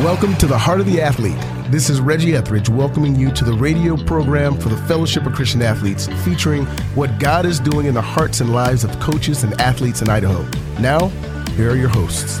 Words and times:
Welcome 0.00 0.36
to 0.36 0.46
the 0.46 0.58
Heart 0.58 0.80
of 0.80 0.86
the 0.86 1.00
Athlete. 1.00 1.38
This 1.72 1.88
is 1.88 2.02
Reggie 2.02 2.36
Etheridge 2.36 2.68
welcoming 2.68 3.16
you 3.16 3.30
to 3.32 3.44
the 3.44 3.54
radio 3.54 3.96
program 3.96 4.60
for 4.60 4.68
the 4.68 4.76
Fellowship 4.76 5.24
of 5.24 5.32
Christian 5.32 5.62
Athletes, 5.62 6.06
featuring 6.22 6.66
what 6.94 7.18
God 7.18 7.46
is 7.46 7.58
doing 7.58 7.86
in 7.86 7.94
the 7.94 8.02
hearts 8.02 8.42
and 8.42 8.52
lives 8.52 8.84
of 8.84 8.90
coaches 9.00 9.42
and 9.42 9.58
athletes 9.58 10.02
in 10.02 10.10
Idaho. 10.10 10.46
Now, 10.80 11.08
here 11.56 11.70
are 11.70 11.76
your 11.76 11.88
hosts. 11.88 12.38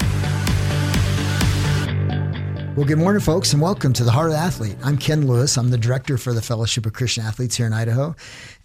Well, 2.76 2.84
good 2.84 2.98
morning, 2.98 3.22
folks, 3.22 3.54
and 3.54 3.62
welcome 3.62 3.94
to 3.94 4.04
the 4.04 4.10
Heart 4.10 4.26
of 4.26 4.32
the 4.34 4.38
Athlete. 4.38 4.76
I'm 4.84 4.98
Ken 4.98 5.26
Lewis. 5.26 5.56
I'm 5.56 5.70
the 5.70 5.78
director 5.78 6.18
for 6.18 6.34
the 6.34 6.42
Fellowship 6.42 6.84
of 6.84 6.92
Christian 6.92 7.24
Athletes 7.24 7.56
here 7.56 7.66
in 7.66 7.72
Idaho. 7.72 8.14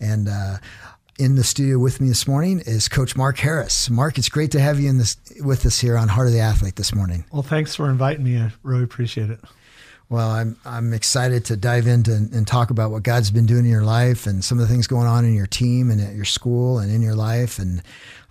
And 0.02 0.28
uh, 0.28 0.58
in 1.22 1.36
the 1.36 1.44
studio 1.44 1.78
with 1.78 2.02
me 2.02 2.08
this 2.08 2.28
morning 2.28 2.62
is 2.66 2.90
Coach 2.90 3.16
Mark 3.16 3.38
Harris. 3.38 3.92
Mark, 3.92 4.18
it's 4.18 4.28
great 4.28 4.50
to 4.54 4.60
have 4.60 4.80
you 4.80 4.90
in 4.90 4.98
this 4.98 5.18
with 5.42 5.68
us 5.68 5.80
here 5.80 5.96
on 5.96 6.08
Heart 6.08 6.30
of 6.30 6.34
the 6.34 6.40
Athlete 6.40 6.78
this 6.78 6.95
morning. 6.95 7.26
Well, 7.32 7.44
thanks 7.44 7.76
for 7.76 7.91
inviting 7.91 8.23
me. 8.23 8.40
I 8.40 8.52
really 8.64 8.82
appreciate 8.84 9.30
it. 9.30 9.40
Well, 10.12 10.30
I'm 10.30 10.58
I'm 10.66 10.94
excited 10.94 11.46
to 11.46 11.56
dive 11.56 11.88
into 11.88 12.12
and, 12.14 12.46
talk 12.46 12.70
about 12.70 12.92
what 12.92 13.02
God's 13.02 13.32
been 13.32 13.46
doing 13.46 13.64
in 13.64 13.72
your 13.72 13.86
life 13.86 14.28
and 14.28 14.44
some 14.44 14.60
of 14.60 14.68
the 14.68 14.74
things 14.74 14.86
going 14.86 15.08
on 15.08 15.24
in 15.24 15.34
your 15.34 15.48
team 15.48 15.90
and 15.90 16.02
at 16.02 16.16
your 16.16 16.26
school 16.26 16.80
and 16.80 16.92
in 16.92 17.02
your 17.02 17.16
life. 17.16 17.60
And 17.60 17.82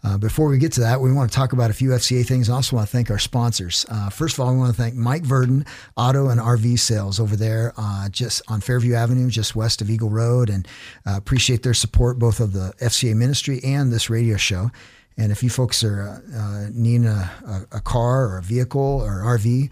uh, 0.04 0.18
before 0.18 0.48
we 0.48 0.58
get 0.58 0.72
to 0.72 0.80
that, 0.80 1.00
we 1.00 1.10
want 1.10 1.30
to 1.30 1.34
talk 1.34 1.54
about 1.54 1.70
a 1.70 1.72
few 1.72 1.88
FCA 1.90 2.26
things. 2.26 2.50
I 2.50 2.54
also 2.56 2.76
want 2.76 2.86
to 2.86 2.92
thank 2.92 3.10
our 3.10 3.18
sponsors. 3.18 3.86
Uh, 3.88 4.10
first 4.10 4.34
of 4.34 4.40
all, 4.40 4.52
we 4.52 4.58
want 4.58 4.76
to 4.76 4.82
thank 4.82 4.94
Mike 4.94 5.22
Verdon 5.22 5.64
Auto 5.96 6.28
and 6.28 6.38
RV 6.38 6.78
Sales 6.78 7.18
over 7.18 7.34
there, 7.34 7.72
uh, 7.78 8.10
just 8.10 8.42
on 8.48 8.60
Fairview 8.60 8.92
Avenue, 8.92 9.30
just 9.30 9.56
west 9.56 9.80
of 9.80 9.88
Eagle 9.88 10.10
Road, 10.10 10.50
and 10.50 10.68
uh, 11.06 11.16
appreciate 11.16 11.62
their 11.62 11.72
support 11.72 12.18
both 12.18 12.40
of 12.40 12.52
the 12.52 12.74
FCA 12.82 13.16
ministry 13.16 13.58
and 13.64 13.90
this 13.90 14.10
radio 14.10 14.36
show. 14.36 14.70
And 15.16 15.32
if 15.32 15.42
you 15.42 15.48
folks 15.48 15.82
are 15.82 16.22
uh, 16.36 16.68
needing 16.74 17.06
a, 17.06 17.30
a, 17.72 17.76
a, 17.78 17.80
car 17.80 18.26
or 18.26 18.36
a 18.36 18.42
vehicle 18.42 19.00
or 19.02 19.22
RV, 19.22 19.70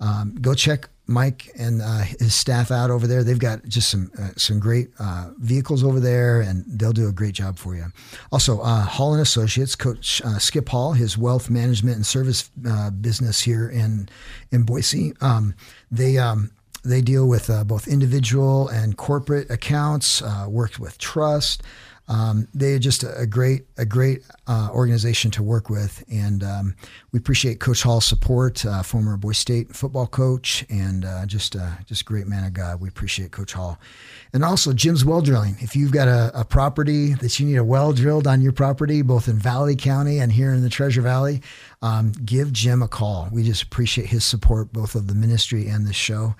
um, 0.00 0.36
go 0.40 0.54
check 0.54 0.88
Mike 1.08 1.50
and 1.58 1.80
uh, 1.80 2.02
his 2.20 2.34
staff 2.34 2.70
out 2.70 2.90
over 2.90 3.06
there. 3.06 3.24
They've 3.24 3.38
got 3.38 3.64
just 3.66 3.88
some 3.88 4.12
uh, 4.18 4.28
some 4.36 4.60
great 4.60 4.90
uh, 5.00 5.30
vehicles 5.38 5.82
over 5.82 5.98
there, 5.98 6.42
and 6.42 6.64
they'll 6.66 6.92
do 6.92 7.08
a 7.08 7.12
great 7.12 7.34
job 7.34 7.58
for 7.58 7.74
you. 7.74 7.86
Also, 8.30 8.60
uh, 8.60 8.82
Hall 8.82 9.14
and 9.14 9.22
Associates, 9.22 9.74
Coach 9.74 10.20
uh, 10.22 10.38
Skip 10.38 10.68
Hall, 10.68 10.92
his 10.92 11.16
wealth 11.16 11.48
management 11.48 11.96
and 11.96 12.06
service 12.06 12.50
uh, 12.68 12.90
business 12.90 13.40
here 13.40 13.68
in 13.70 14.08
in 14.52 14.64
Boise. 14.64 15.14
Um, 15.22 15.54
they 15.90 16.18
um, 16.18 16.50
they 16.84 17.00
deal 17.00 17.26
with 17.26 17.50
both 17.66 17.88
individual 17.88 18.68
and 18.68 18.96
corporate 18.96 19.50
accounts. 19.50 20.22
worked 20.46 20.78
with 20.78 20.98
trust. 20.98 21.62
Um, 22.08 22.48
they 22.54 22.72
are 22.72 22.78
just 22.78 23.04
a, 23.04 23.26
great 23.26 23.66
a 23.76 23.84
great 23.84 24.22
uh, 24.46 24.70
organization 24.72 25.30
to 25.32 25.42
work 25.42 25.68
with, 25.68 26.02
and 26.10 26.42
um, 26.42 26.74
we 27.12 27.18
appreciate 27.18 27.60
Coach 27.60 27.82
Hall's 27.82 28.06
support, 28.06 28.64
uh, 28.64 28.82
former 28.82 29.18
Boise 29.18 29.38
State 29.38 29.76
football 29.76 30.06
coach, 30.06 30.64
and 30.70 31.04
uh, 31.04 31.26
just 31.26 31.54
uh, 31.54 31.70
just 31.84 32.06
great 32.06 32.26
man 32.26 32.44
of 32.44 32.54
God. 32.54 32.80
We 32.80 32.88
appreciate 32.88 33.30
Coach 33.30 33.52
Hall, 33.52 33.78
and 34.32 34.42
also 34.42 34.72
Jim's 34.72 35.04
Well 35.04 35.20
Drilling. 35.20 35.56
If 35.60 35.76
you've 35.76 35.92
got 35.92 36.08
a, 36.08 36.30
a, 36.34 36.44
property 36.46 37.12
that 37.14 37.38
you 37.38 37.46
need 37.46 37.56
a 37.56 37.64
well 37.64 37.92
drilled 37.92 38.26
on 38.26 38.40
your 38.40 38.52
property, 38.52 39.02
both 39.02 39.28
in 39.28 39.38
Valley 39.38 39.76
County 39.76 40.18
and 40.18 40.32
here 40.32 40.54
in 40.54 40.62
the 40.62 40.70
Treasure 40.70 41.02
Valley, 41.02 41.42
um, 41.82 42.12
give 42.24 42.54
Jim 42.54 42.82
a 42.82 42.88
call. 42.88 43.28
We 43.30 43.42
just 43.42 43.64
appreciate 43.64 44.08
his 44.08 44.24
support, 44.24 44.72
both 44.72 44.94
of 44.94 45.08
the 45.08 45.14
ministry 45.14 45.68
and 45.68 45.86
the 45.86 45.92
show 45.92 46.34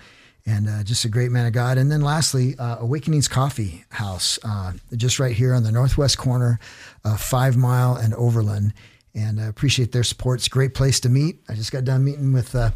and 0.46 0.68
uh, 0.68 0.82
just 0.82 1.04
a 1.04 1.08
great 1.08 1.30
man 1.30 1.46
of 1.46 1.52
God. 1.52 1.78
And 1.78 1.90
then 1.90 2.00
lastly, 2.00 2.56
uh, 2.58 2.78
Awakenings 2.80 3.28
Coffee 3.28 3.84
House, 3.90 4.38
uh, 4.42 4.72
just 4.96 5.18
right 5.18 5.34
here 5.34 5.54
on 5.54 5.62
the 5.62 5.72
northwest 5.72 6.18
corner, 6.18 6.58
Five 7.18 7.56
Mile 7.56 7.96
and 7.96 8.14
Overland. 8.14 8.74
And 9.14 9.40
I 9.40 9.46
appreciate 9.46 9.92
their 9.92 10.04
support. 10.04 10.40
It's 10.40 10.46
a 10.46 10.50
great 10.50 10.74
place 10.74 11.00
to 11.00 11.08
meet. 11.08 11.40
I 11.48 11.54
just 11.54 11.72
got 11.72 11.84
done 11.84 12.04
meeting 12.04 12.32
with 12.32 12.54
uh, 12.54 12.70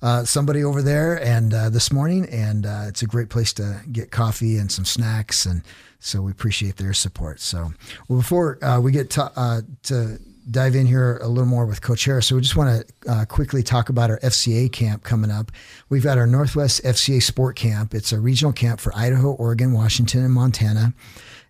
uh, 0.00 0.24
somebody 0.24 0.62
over 0.62 0.80
there 0.82 1.22
and 1.22 1.52
uh, 1.52 1.70
this 1.70 1.90
morning, 1.90 2.28
and 2.28 2.64
it's 2.66 3.02
a 3.02 3.06
great 3.06 3.30
place 3.30 3.52
to 3.54 3.80
get 3.90 4.10
coffee 4.10 4.58
and 4.58 4.70
some 4.70 4.84
snacks. 4.84 5.44
And 5.46 5.62
so 5.98 6.22
we 6.22 6.30
appreciate 6.30 6.76
their 6.76 6.92
support. 6.92 7.40
So, 7.40 7.72
well, 8.06 8.18
before 8.18 8.58
we 8.80 8.92
get 8.92 9.10
to, 9.10 9.64
to 9.84 10.20
dive 10.50 10.74
in 10.74 10.86
here 10.86 11.18
a 11.18 11.28
little 11.28 11.48
more 11.48 11.66
with 11.66 11.82
Coach 11.82 12.04
Harris. 12.04 12.26
So 12.26 12.36
we 12.36 12.40
just 12.40 12.56
want 12.56 12.86
to 12.86 13.10
uh, 13.10 13.24
quickly 13.26 13.62
talk 13.62 13.88
about 13.88 14.10
our 14.10 14.18
FCA 14.20 14.72
camp 14.72 15.04
coming 15.04 15.30
up. 15.30 15.52
We've 15.88 16.02
got 16.02 16.18
our 16.18 16.26
Northwest 16.26 16.82
FCA 16.84 17.22
Sport 17.22 17.56
Camp. 17.56 17.94
It's 17.94 18.12
a 18.12 18.20
regional 18.20 18.52
camp 18.52 18.80
for 18.80 18.94
Idaho, 18.96 19.32
Oregon, 19.32 19.72
Washington, 19.72 20.24
and 20.24 20.32
Montana. 20.32 20.94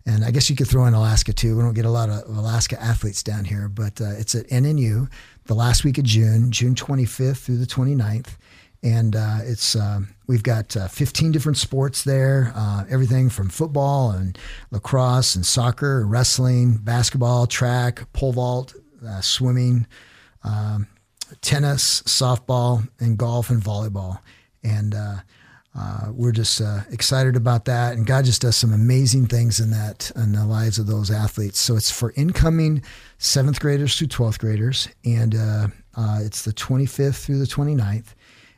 And 0.07 0.25
I 0.25 0.31
guess 0.31 0.49
you 0.49 0.57
could 0.57 0.69
throw 0.69 0.87
in 0.87 0.95
Alaska 0.95 1.33
too. 1.33 1.57
We 1.57 1.63
don't 1.63 1.75
get 1.75 1.85
a 1.85 1.91
lot 1.91 2.09
of 2.09 2.25
Alaska 2.37 2.81
athletes 2.83 3.23
down 3.23 3.45
here, 3.45 3.69
but 3.69 4.01
uh, 4.01 4.13
it's 4.17 4.35
at 4.35 4.49
NNU 4.49 5.11
the 5.45 5.55
last 5.55 5.85
week 5.85 5.99
of 5.99 6.05
June, 6.05 6.51
June 6.51 6.75
25th 6.75 7.39
through 7.39 7.59
the 7.59 7.67
29th. 7.67 8.37
And 8.83 9.17
uh, 9.17 9.39
it's 9.43 9.75
uh, 9.75 10.01
we've 10.29 10.45
got 10.45 10.77
uh, 10.77 10.87
15 10.87 11.33
different 11.33 11.59
sports 11.59 12.05
there, 12.05 12.53
uh, 12.55 12.85
everything 12.89 13.29
from 13.29 13.49
football 13.49 14.13
and 14.13 14.39
lacrosse 14.71 15.35
and 15.35 15.45
soccer, 15.45 16.07
wrestling, 16.07 16.77
basketball, 16.77 17.47
track, 17.49 18.11
pole 18.13 18.33
vault, 18.33 18.75
uh, 19.07 19.21
swimming, 19.21 19.87
um, 20.45 20.87
tennis, 21.41 22.03
softball, 22.03 22.89
and 22.99 23.19
golf 23.19 23.51
and 23.51 23.63
volleyball. 23.63 24.21
And 24.63 24.95
uh, 24.95 25.17
uh, 25.79 26.13
we're 26.13 26.33
just 26.33 26.61
uh, 26.61 26.81
excited 26.91 27.37
about 27.37 27.67
that. 27.67 27.95
And 27.95 28.07
God 28.07 28.25
just 28.25 28.43
does 28.43 28.57
some 28.57 28.73
amazing 28.73 29.27
things 29.27 29.61
in 29.61 29.71
that 29.71 30.11
in 30.17 30.33
the 30.33 30.47
lives 30.47 30.79
of 30.79 30.87
those 30.87 31.11
athletes. 31.11 31.59
So 31.59 31.77
it's 31.77 31.91
for 31.91 32.13
incoming 32.17 32.83
seventh 33.19 33.61
graders 33.61 33.97
through 33.97 34.09
12th 34.09 34.39
graders. 34.39 34.89
And 35.05 35.35
uh, 35.35 35.69
uh, 35.95 36.21
it's 36.23 36.43
the 36.43 36.53
25th 36.53 37.25
through 37.25 37.39
the 37.39 37.47
29th. 37.47 38.15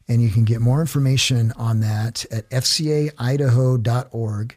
And 0.08 0.22
you 0.22 0.30
can 0.30 0.44
get 0.44 0.60
more 0.60 0.80
information 0.80 1.52
on 1.56 1.80
that 1.80 2.24
at 2.32 2.48
fcaidaho.org 2.50 4.56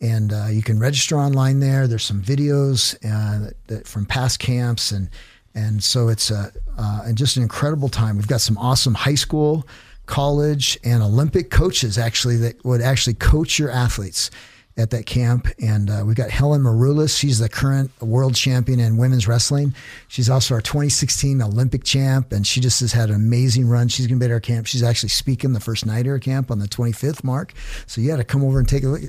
and 0.00 0.32
uh, 0.32 0.46
you 0.50 0.62
can 0.62 0.78
register 0.78 1.16
online 1.16 1.60
there. 1.60 1.86
There's 1.86 2.04
some 2.04 2.22
videos 2.22 2.94
uh, 3.04 3.46
that, 3.46 3.66
that 3.66 3.86
from 3.86 4.06
past 4.06 4.38
camps, 4.38 4.92
and 4.92 5.10
and 5.54 5.82
so 5.82 6.08
it's 6.08 6.30
a 6.30 6.52
uh, 6.78 7.02
and 7.04 7.16
just 7.18 7.36
an 7.36 7.42
incredible 7.42 7.88
time. 7.88 8.16
We've 8.16 8.26
got 8.26 8.40
some 8.40 8.58
awesome 8.58 8.94
high 8.94 9.14
school, 9.14 9.66
college, 10.06 10.78
and 10.84 11.02
Olympic 11.02 11.50
coaches 11.50 11.98
actually 11.98 12.36
that 12.38 12.64
would 12.64 12.80
actually 12.80 13.14
coach 13.14 13.58
your 13.58 13.70
athletes 13.70 14.30
at 14.80 14.90
that 14.90 15.06
camp. 15.06 15.46
And 15.62 15.90
uh, 15.90 16.02
we've 16.04 16.16
got 16.16 16.30
Helen 16.30 16.62
Maroulis. 16.62 17.16
She's 17.18 17.38
the 17.38 17.48
current 17.48 17.90
world 18.00 18.34
champion 18.34 18.80
in 18.80 18.96
women's 18.96 19.28
wrestling. 19.28 19.74
She's 20.08 20.28
also 20.28 20.54
our 20.54 20.60
2016 20.60 21.40
Olympic 21.42 21.84
champ, 21.84 22.32
and 22.32 22.46
she 22.46 22.60
just 22.60 22.80
has 22.80 22.92
had 22.92 23.10
an 23.10 23.16
amazing 23.16 23.68
run. 23.68 23.88
She's 23.88 24.06
going 24.06 24.18
to 24.18 24.24
be 24.24 24.30
at 24.30 24.34
our 24.34 24.40
camp. 24.40 24.66
She's 24.66 24.82
actually 24.82 25.10
speaking 25.10 25.52
the 25.52 25.60
first 25.60 25.86
night 25.86 26.06
of 26.06 26.12
our 26.12 26.18
camp 26.18 26.50
on 26.50 26.58
the 26.58 26.68
25th 26.68 27.22
mark. 27.22 27.52
So 27.86 28.00
you 28.00 28.08
got 28.08 28.16
to 28.16 28.24
come 28.24 28.42
over 28.42 28.58
and 28.58 28.68
take 28.68 28.84
a 28.84 28.88
look, 28.88 29.02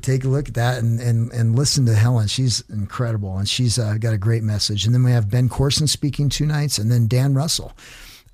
take 0.00 0.24
a 0.24 0.28
look 0.28 0.48
at 0.48 0.54
that 0.54 0.78
and, 0.78 1.00
and, 1.00 1.32
and 1.32 1.56
listen 1.56 1.86
to 1.86 1.94
Helen. 1.94 2.28
She's 2.28 2.62
incredible, 2.70 3.36
and 3.36 3.48
she's 3.48 3.78
uh, 3.78 3.96
got 3.98 4.14
a 4.14 4.18
great 4.18 4.42
message. 4.42 4.86
And 4.86 4.94
then 4.94 5.02
we 5.02 5.10
have 5.10 5.30
Ben 5.30 5.48
Corson 5.48 5.86
speaking 5.86 6.28
two 6.28 6.46
nights, 6.46 6.78
and 6.78 6.90
then 6.90 7.06
Dan 7.06 7.34
Russell. 7.34 7.72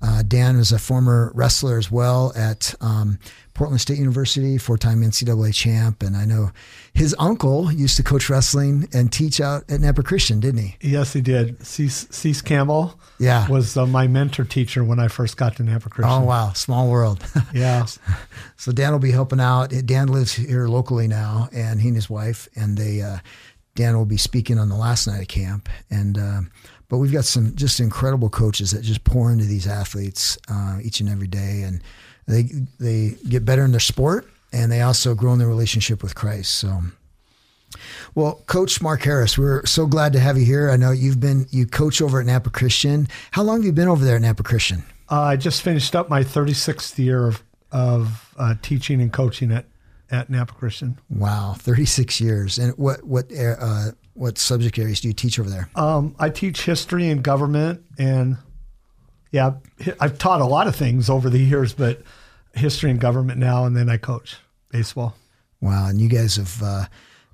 Uh, 0.01 0.23
Dan 0.23 0.55
is 0.55 0.71
a 0.71 0.79
former 0.79 1.31
wrestler 1.35 1.77
as 1.77 1.91
well 1.91 2.31
at 2.35 2.73
um, 2.79 3.19
Portland 3.59 3.81
State 3.81 3.97
University, 3.97 4.57
four 4.57 4.77
time 4.77 5.01
NCAA 5.01 5.53
champ. 5.53 6.01
And 6.01 6.15
I 6.15 6.23
know 6.23 6.51
his 6.93 7.13
uncle 7.19 7.69
used 7.69 7.97
to 7.97 8.03
coach 8.03 8.29
wrestling 8.29 8.87
and 8.93 9.11
teach 9.11 9.41
out 9.41 9.63
at 9.69 9.81
Nampa 9.81 10.01
Christian, 10.05 10.39
didn't 10.39 10.61
he? 10.61 10.75
Yes, 10.79 11.11
he 11.11 11.19
did. 11.19 11.61
Cease 11.65 12.41
Campbell 12.41 12.97
yeah. 13.19 13.49
was 13.49 13.75
uh, 13.75 13.85
my 13.85 14.07
mentor 14.07 14.45
teacher 14.45 14.81
when 14.81 14.97
I 14.97 15.09
first 15.09 15.35
got 15.35 15.57
to 15.57 15.63
Nampa 15.63 15.89
Christian. 15.89 16.21
Oh, 16.21 16.23
wow. 16.23 16.53
Small 16.53 16.89
world. 16.89 17.21
yeah. 17.53 17.85
So 18.55 18.71
Dan 18.71 18.93
will 18.93 18.99
be 18.99 19.11
helping 19.11 19.41
out. 19.41 19.73
Dan 19.85 20.07
lives 20.07 20.31
here 20.31 20.69
locally 20.69 21.09
now, 21.09 21.49
and 21.51 21.81
he 21.81 21.89
and 21.89 21.97
his 21.97 22.09
wife, 22.09 22.47
and 22.55 22.77
they, 22.77 23.01
uh, 23.01 23.17
Dan 23.75 23.97
will 23.97 24.05
be 24.05 24.15
speaking 24.15 24.57
on 24.57 24.69
the 24.69 24.77
last 24.77 25.05
night 25.05 25.21
of 25.21 25.27
camp. 25.27 25.67
And, 25.89 26.17
uh, 26.17 26.41
but 26.87 26.99
we've 26.99 27.11
got 27.11 27.25
some 27.25 27.53
just 27.57 27.81
incredible 27.81 28.29
coaches 28.29 28.71
that 28.71 28.83
just 28.83 29.03
pour 29.03 29.33
into 29.33 29.43
these 29.43 29.67
athletes 29.67 30.37
uh, 30.49 30.77
each 30.81 31.01
and 31.01 31.09
every 31.09 31.27
day. 31.27 31.63
And, 31.63 31.83
they 32.29 32.43
they 32.79 33.17
get 33.27 33.43
better 33.43 33.65
in 33.65 33.71
their 33.71 33.79
sport 33.79 34.29
and 34.53 34.71
they 34.71 34.81
also 34.81 35.15
grow 35.15 35.33
in 35.33 35.39
their 35.39 35.47
relationship 35.47 36.01
with 36.01 36.15
Christ. 36.15 36.51
So, 36.55 36.81
well, 38.15 38.41
Coach 38.47 38.81
Mark 38.81 39.01
Harris, 39.01 39.37
we're 39.37 39.65
so 39.65 39.85
glad 39.85 40.13
to 40.13 40.19
have 40.19 40.37
you 40.37 40.45
here. 40.45 40.69
I 40.69 40.77
know 40.77 40.91
you've 40.91 41.19
been 41.19 41.47
you 41.49 41.65
coach 41.65 42.01
over 42.01 42.21
at 42.21 42.27
Nampa 42.27 42.51
Christian. 42.51 43.07
How 43.31 43.43
long 43.43 43.57
have 43.57 43.65
you 43.65 43.71
been 43.71 43.87
over 43.87 44.05
there 44.05 44.15
at 44.15 44.21
Nampa 44.21 44.43
Christian? 44.43 44.83
Uh, 45.11 45.21
I 45.21 45.35
just 45.35 45.61
finished 45.63 45.95
up 45.95 46.09
my 46.09 46.23
36th 46.23 46.97
year 46.97 47.27
of 47.27 47.43
of 47.71 48.33
uh, 48.37 48.55
teaching 48.61 49.01
and 49.01 49.11
coaching 49.11 49.51
at 49.51 49.65
at 50.11 50.29
Nampa 50.29 50.55
Christian. 50.55 50.99
Wow, 51.09 51.55
36 51.57 52.21
years. 52.21 52.57
And 52.57 52.77
what 52.77 53.03
what 53.03 53.31
uh, 53.35 53.91
what 54.13 54.37
subject 54.37 54.77
areas 54.77 55.01
do 55.01 55.07
you 55.07 55.13
teach 55.13 55.39
over 55.39 55.49
there? 55.49 55.69
Um, 55.75 56.15
I 56.19 56.29
teach 56.29 56.65
history 56.65 57.09
and 57.09 57.23
government, 57.23 57.83
and 57.97 58.37
yeah, 59.31 59.53
I've 59.99 60.17
taught 60.17 60.41
a 60.41 60.45
lot 60.45 60.67
of 60.67 60.75
things 60.75 61.09
over 61.09 61.29
the 61.29 61.39
years, 61.39 61.73
but 61.73 62.01
history 62.53 62.91
and 62.91 62.99
government 62.99 63.39
now, 63.39 63.65
and 63.65 63.75
then 63.75 63.89
I 63.89 63.97
coach 63.97 64.37
baseball. 64.69 65.15
Wow, 65.61 65.87
and 65.87 65.99
you 65.99 66.07
guys 66.09 66.37
have 66.37 66.61
uh, 66.63 66.85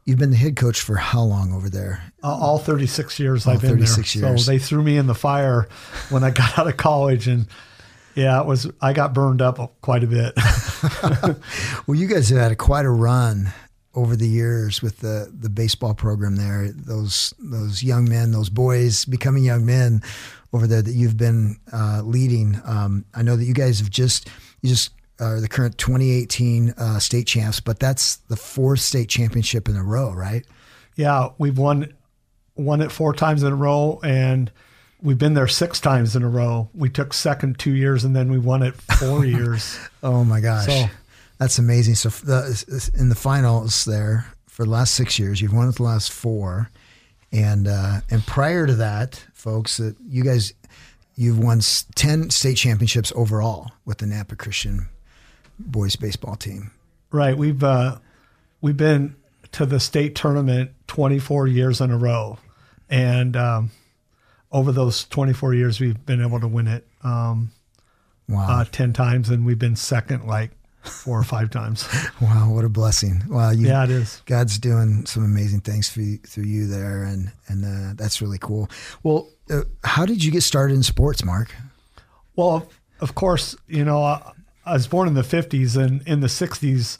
you've 0.06 0.20
been 0.20 0.32
the 0.32 0.38
head 0.38 0.56
coach 0.56 0.82
for 0.82 0.96
how 0.96 1.22
long 1.22 1.54
over 1.54 1.70
there? 1.70 2.02
Uh, 2.24 2.36
all 2.36 2.58
36 2.58 3.20
years 3.20 3.46
all 3.46 3.54
I've 3.54 3.62
been 3.62 3.72
36 3.72 4.14
there. 4.14 4.30
Years. 4.30 4.46
So 4.46 4.52
they 4.52 4.60
threw 4.60 4.82
me 4.82 4.98
in 4.98 5.08
the 5.08 5.16
fire 5.16 5.68
when 6.10 6.24
I 6.24 6.32
got 6.32 6.58
out 6.58 6.68
of 6.68 6.78
college, 6.78 7.28
and 7.28 7.48
Yeah, 8.16 8.40
it 8.42 8.48
was. 8.48 8.70
I 8.82 8.94
got 8.94 9.14
burned 9.14 9.42
up 9.42 9.82
quite 9.82 10.04
a 10.04 10.08
bit. 10.08 10.34
well, 11.88 11.96
you 11.98 12.08
guys 12.08 12.30
have 12.30 12.40
had 12.40 12.52
a, 12.52 12.56
quite 12.56 12.86
a 12.86 12.90
run 12.90 13.54
over 13.94 14.16
the 14.16 14.28
years 14.28 14.82
with 14.82 15.00
the 15.00 15.32
the 15.38 15.50
baseball 15.50 15.94
program 15.94 16.36
there. 16.36 16.70
Those 16.72 17.34
those 17.40 17.84
young 17.84 18.10
men, 18.10 18.32
those 18.32 18.50
boys 18.50 19.06
becoming 19.06 19.44
young 19.44 19.66
men 19.66 20.02
over 20.54 20.68
there 20.68 20.82
that 20.82 20.94
you've 20.94 21.18
been 21.18 21.58
uh, 21.74 22.02
leading. 22.04 22.62
Um, 22.66 23.06
I 23.14 23.22
know 23.24 23.36
that 23.36 23.46
you 23.46 23.54
guys 23.54 23.80
have 23.80 23.90
just 23.90 24.30
you 24.62 24.70
just 24.70 24.92
are 25.20 25.40
the 25.40 25.48
current 25.48 25.78
2018 25.78 26.72
uh, 26.72 27.00
state 27.00 27.28
champs, 27.28 27.60
but 27.60 27.80
that's 27.80 28.18
the 28.18 28.36
fourth 28.36 28.82
state 28.82 29.10
championship 29.10 29.70
in 29.70 29.76
a 29.76 29.84
row, 29.84 30.12
right? 30.12 30.46
Yeah, 30.96 31.30
we've 31.38 31.58
won 31.58 31.94
won 32.56 32.82
it 32.82 32.92
four 32.92 33.14
times 33.14 33.44
in 33.44 33.52
a 33.52 33.56
row, 33.56 34.00
and 34.04 34.52
we've 35.02 35.18
been 35.18 35.34
there 35.34 35.48
six 35.48 35.80
times 35.80 36.16
in 36.16 36.24
a 36.24 36.30
row. 36.30 36.70
We 36.74 36.90
took 36.90 37.14
second 37.14 37.60
two 37.60 37.74
years, 37.74 38.04
and 38.04 38.16
then 38.16 38.32
we 38.32 38.40
won 38.40 38.64
it 38.64 38.76
four 38.76 39.26
years. 39.26 39.78
Oh 40.04 40.24
my 40.24 40.40
gosh, 40.40 40.68
so, 40.68 40.86
that's 41.38 41.60
amazing. 41.60 41.96
So 41.96 42.10
the, 42.10 42.92
in 42.98 43.10
the 43.10 43.16
finals 43.16 43.86
there 43.86 44.26
for 44.48 44.66
the 44.66 44.72
last 44.72 44.96
six 44.96 45.20
years, 45.20 45.42
you've 45.42 45.54
won 45.54 45.70
it 45.70 45.76
the 45.76 45.84
last 45.84 46.12
four, 46.12 46.70
and 47.32 47.68
uh, 47.68 48.02
and 48.10 48.26
prior 48.26 48.68
to 48.68 48.76
that, 48.76 49.26
folks, 49.34 49.78
that 49.78 49.96
you 50.08 50.24
guys 50.24 50.54
you've 51.16 51.40
won 51.40 51.62
ten 51.96 52.30
state 52.30 52.58
championships 52.58 53.14
overall 53.16 53.72
with 53.86 54.00
the 54.00 54.06
Nampa 54.06 54.38
Christian 54.38 54.88
boys 55.60 55.96
baseball 55.96 56.36
team. 56.36 56.72
Right, 57.12 57.38
we've 57.38 57.64
uh, 57.64 58.00
we've 58.62 58.78
been 58.78 59.16
to 59.54 59.66
the 59.66 59.80
state 59.80 60.16
tournament 60.16 60.72
24 60.88 61.48
years 61.48 61.80
in 61.80 61.92
a 61.92 61.98
row, 61.98 62.38
and 62.90 63.38
um, 63.38 63.72
over 64.52 64.72
those 64.72 65.06
24 65.06 65.54
years, 65.54 65.80
we've 65.80 66.06
been 66.06 66.22
able 66.22 66.40
to 66.40 66.48
win 66.48 66.68
it. 66.68 66.86
Um, 67.04 67.52
wow. 68.28 68.62
Uh, 68.62 68.66
10 68.66 68.94
times, 68.94 69.30
and 69.30 69.46
we've 69.46 69.60
been 69.60 69.76
second 69.76 70.26
like 70.26 70.52
four 70.82 71.20
or 71.20 71.24
five 71.24 71.50
times. 71.50 71.88
wow, 72.22 72.52
what 72.52 72.66
a 72.66 72.70
blessing! 72.70 73.24
Wow, 73.30 73.52
you, 73.52 73.68
yeah, 73.68 73.84
it 73.84 73.92
is. 73.92 74.22
God's 74.26 74.58
doing 74.60 75.06
some 75.06 75.24
amazing 75.24 75.62
things 75.62 75.90
for 75.90 76.02
you, 76.02 76.18
through 76.18 76.46
you 76.46 76.68
there, 76.68 77.04
and 77.04 77.32
and 77.48 77.66
uh, 77.66 77.94
that's 77.96 78.22
really 78.22 78.38
cool. 78.40 78.70
Well, 79.04 79.30
uh, 79.50 79.62
how 79.84 80.06
did 80.06 80.24
you 80.24 80.32
get 80.32 80.42
started 80.42 80.76
in 80.76 80.84
sports, 80.84 81.24
Mark? 81.24 81.54
Well, 82.36 82.70
of 83.00 83.16
course, 83.16 83.56
you 83.68 83.86
know, 83.86 84.20
I, 84.66 84.74
was 84.74 84.88
born 84.88 85.08
in 85.08 85.14
the 85.14 85.22
'50s, 85.22 85.76
and 85.76 86.08
in 86.08 86.20
the 86.20 86.28
'60s, 86.28 86.98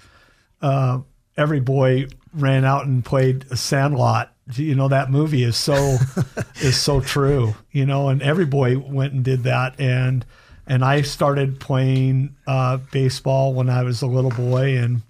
uh, 0.62 1.00
every 1.38 1.60
boy 1.60 2.08
ran 2.34 2.66
out 2.66 2.86
and 2.86 3.04
played 3.04 3.46
a 3.52 3.58
Sandlot 3.58 4.32
you 4.54 4.76
know 4.76 4.88
that 4.88 5.10
movie 5.10 5.44
is 5.44 5.58
so 5.58 5.98
is 6.62 6.80
so 6.80 7.02
true 7.02 7.56
you 7.72 7.86
know 7.86 8.10
and 8.10 8.22
every 8.22 8.46
boy 8.46 8.78
went 8.78 9.14
and 9.14 9.24
did 9.24 9.44
that. 9.44 9.80
And 9.80 10.26
and 10.68 10.84
i 10.84 11.02
started 11.02 11.60
playing 11.60 12.36
uh, 12.48 12.78
baseball 12.92 13.54
when 13.54 13.70
i 13.70 13.84
was 13.84 14.02
a 14.02 14.08
little 14.08 14.32
boy 14.32 14.78
and 14.78 15.02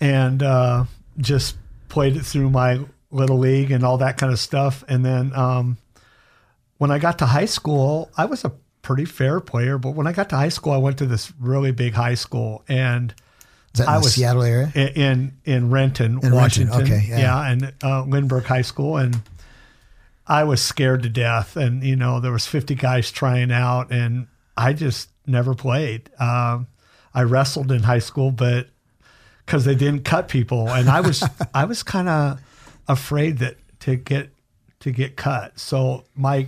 and 0.00 0.42
uh, 0.42 0.84
just 1.18 1.56
played 1.88 2.16
it 2.16 2.24
through 2.24 2.50
my 2.50 2.80
little 3.10 3.38
league 3.38 3.70
and 3.70 3.84
all 3.84 3.98
that 3.98 4.18
kind 4.18 4.32
of 4.32 4.40
stuff. 4.40 4.82
And 4.88 5.04
then 5.04 5.32
um, 5.34 5.78
when 6.78 6.90
i 6.90 6.98
got 6.98 7.18
to 7.18 7.26
high 7.26 7.44
school 7.44 8.10
i 8.16 8.24
was 8.24 8.44
a 8.44 8.52
pretty 8.84 9.04
fair 9.04 9.40
player 9.40 9.78
but 9.78 9.90
when 9.90 10.06
i 10.06 10.12
got 10.12 10.28
to 10.28 10.36
high 10.36 10.48
school 10.48 10.72
i 10.72 10.76
went 10.76 10.98
to 10.98 11.06
this 11.06 11.32
really 11.40 11.72
big 11.72 11.94
high 11.94 12.14
school 12.14 12.62
and 12.68 13.14
is 13.74 13.78
that 13.78 13.88
in 13.88 13.88
I 13.88 13.94
the 13.94 14.04
was 14.04 14.14
Seattle 14.14 14.42
area? 14.44 14.72
In 14.74 15.32
in 15.44 15.70
Renton, 15.70 16.20
in 16.22 16.32
Washington. 16.32 16.78
Renton. 16.78 16.96
Okay, 16.96 17.06
yeah, 17.08 17.18
yeah 17.18 17.50
and 17.50 17.72
uh, 17.82 18.04
Lindbergh 18.04 18.44
High 18.44 18.62
School, 18.62 18.98
and 18.98 19.20
I 20.28 20.44
was 20.44 20.62
scared 20.62 21.02
to 21.02 21.08
death. 21.08 21.56
And 21.56 21.82
you 21.82 21.96
know, 21.96 22.20
there 22.20 22.30
was 22.30 22.46
50 22.46 22.76
guys 22.76 23.10
trying 23.10 23.50
out, 23.50 23.90
and 23.90 24.28
I 24.56 24.74
just 24.74 25.08
never 25.26 25.54
played. 25.54 26.08
Um, 26.20 26.68
I 27.12 27.22
wrestled 27.22 27.72
in 27.72 27.82
high 27.82 27.98
school, 27.98 28.30
but 28.30 28.68
because 29.44 29.64
they 29.64 29.74
didn't 29.74 30.04
cut 30.04 30.28
people, 30.28 30.68
and 30.68 30.88
I 30.88 31.00
was 31.00 31.24
I 31.54 31.64
was 31.64 31.82
kind 31.82 32.08
of 32.08 32.40
afraid 32.86 33.38
that 33.38 33.56
to 33.80 33.96
get 33.96 34.30
to 34.84 34.92
get 34.92 35.16
cut. 35.16 35.58
So 35.58 36.04
my 36.14 36.46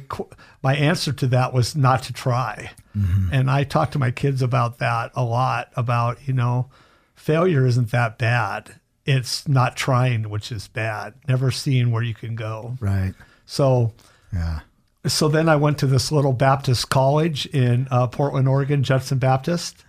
my 0.63 0.77
answer 0.77 1.11
to 1.11 1.27
that 1.29 1.55
was 1.55 1.75
not 1.75 2.03
to 2.03 2.13
try. 2.13 2.71
Mm-hmm. 2.95 3.33
And 3.33 3.51
I 3.51 3.65
talked 3.65 3.95
to 3.95 3.99
my 3.99 4.11
kids 4.11 4.43
about 4.43 4.79
that 4.79 5.11
a 5.15 5.25
lot 5.25 5.71
about, 5.75 6.29
you 6.29 6.35
know, 6.35 6.69
failure 7.15 7.67
isn't 7.67 7.93
that 7.93 8.19
bad. 8.19 8.75
It's 9.07 9.49
not 9.49 9.75
trying, 9.75 10.29
which 10.29 10.53
is 10.53 10.69
bad. 10.69 11.15
Never 11.27 11.51
seeing 11.51 11.91
where 11.91 12.03
you 12.03 12.13
can 12.13 12.35
go. 12.37 12.77
Right. 12.79 13.15
So, 13.47 13.95
yeah. 14.31 14.61
So 15.07 15.29
then 15.29 15.49
I 15.49 15.57
went 15.57 15.79
to 15.79 15.87
this 15.87 16.13
little 16.13 16.35
Baptist 16.35 16.91
college 16.91 17.47
in 17.47 17.89
uh, 17.91 18.07
Portland, 18.09 18.49
Oregon, 18.49 18.83
Judson 18.83 19.17
Baptist, 19.17 19.83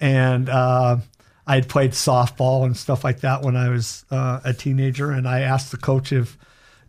and 0.00 0.48
uh, 0.48 0.96
I 1.46 1.54
had 1.54 1.68
played 1.68 1.92
softball 1.92 2.64
and 2.64 2.76
stuff 2.76 3.04
like 3.04 3.20
that 3.20 3.42
when 3.42 3.54
I 3.54 3.68
was 3.68 4.04
uh, 4.10 4.40
a 4.44 4.52
teenager. 4.52 5.12
And 5.12 5.28
I 5.28 5.40
asked 5.40 5.70
the 5.70 5.76
coach 5.76 6.12
if 6.12 6.36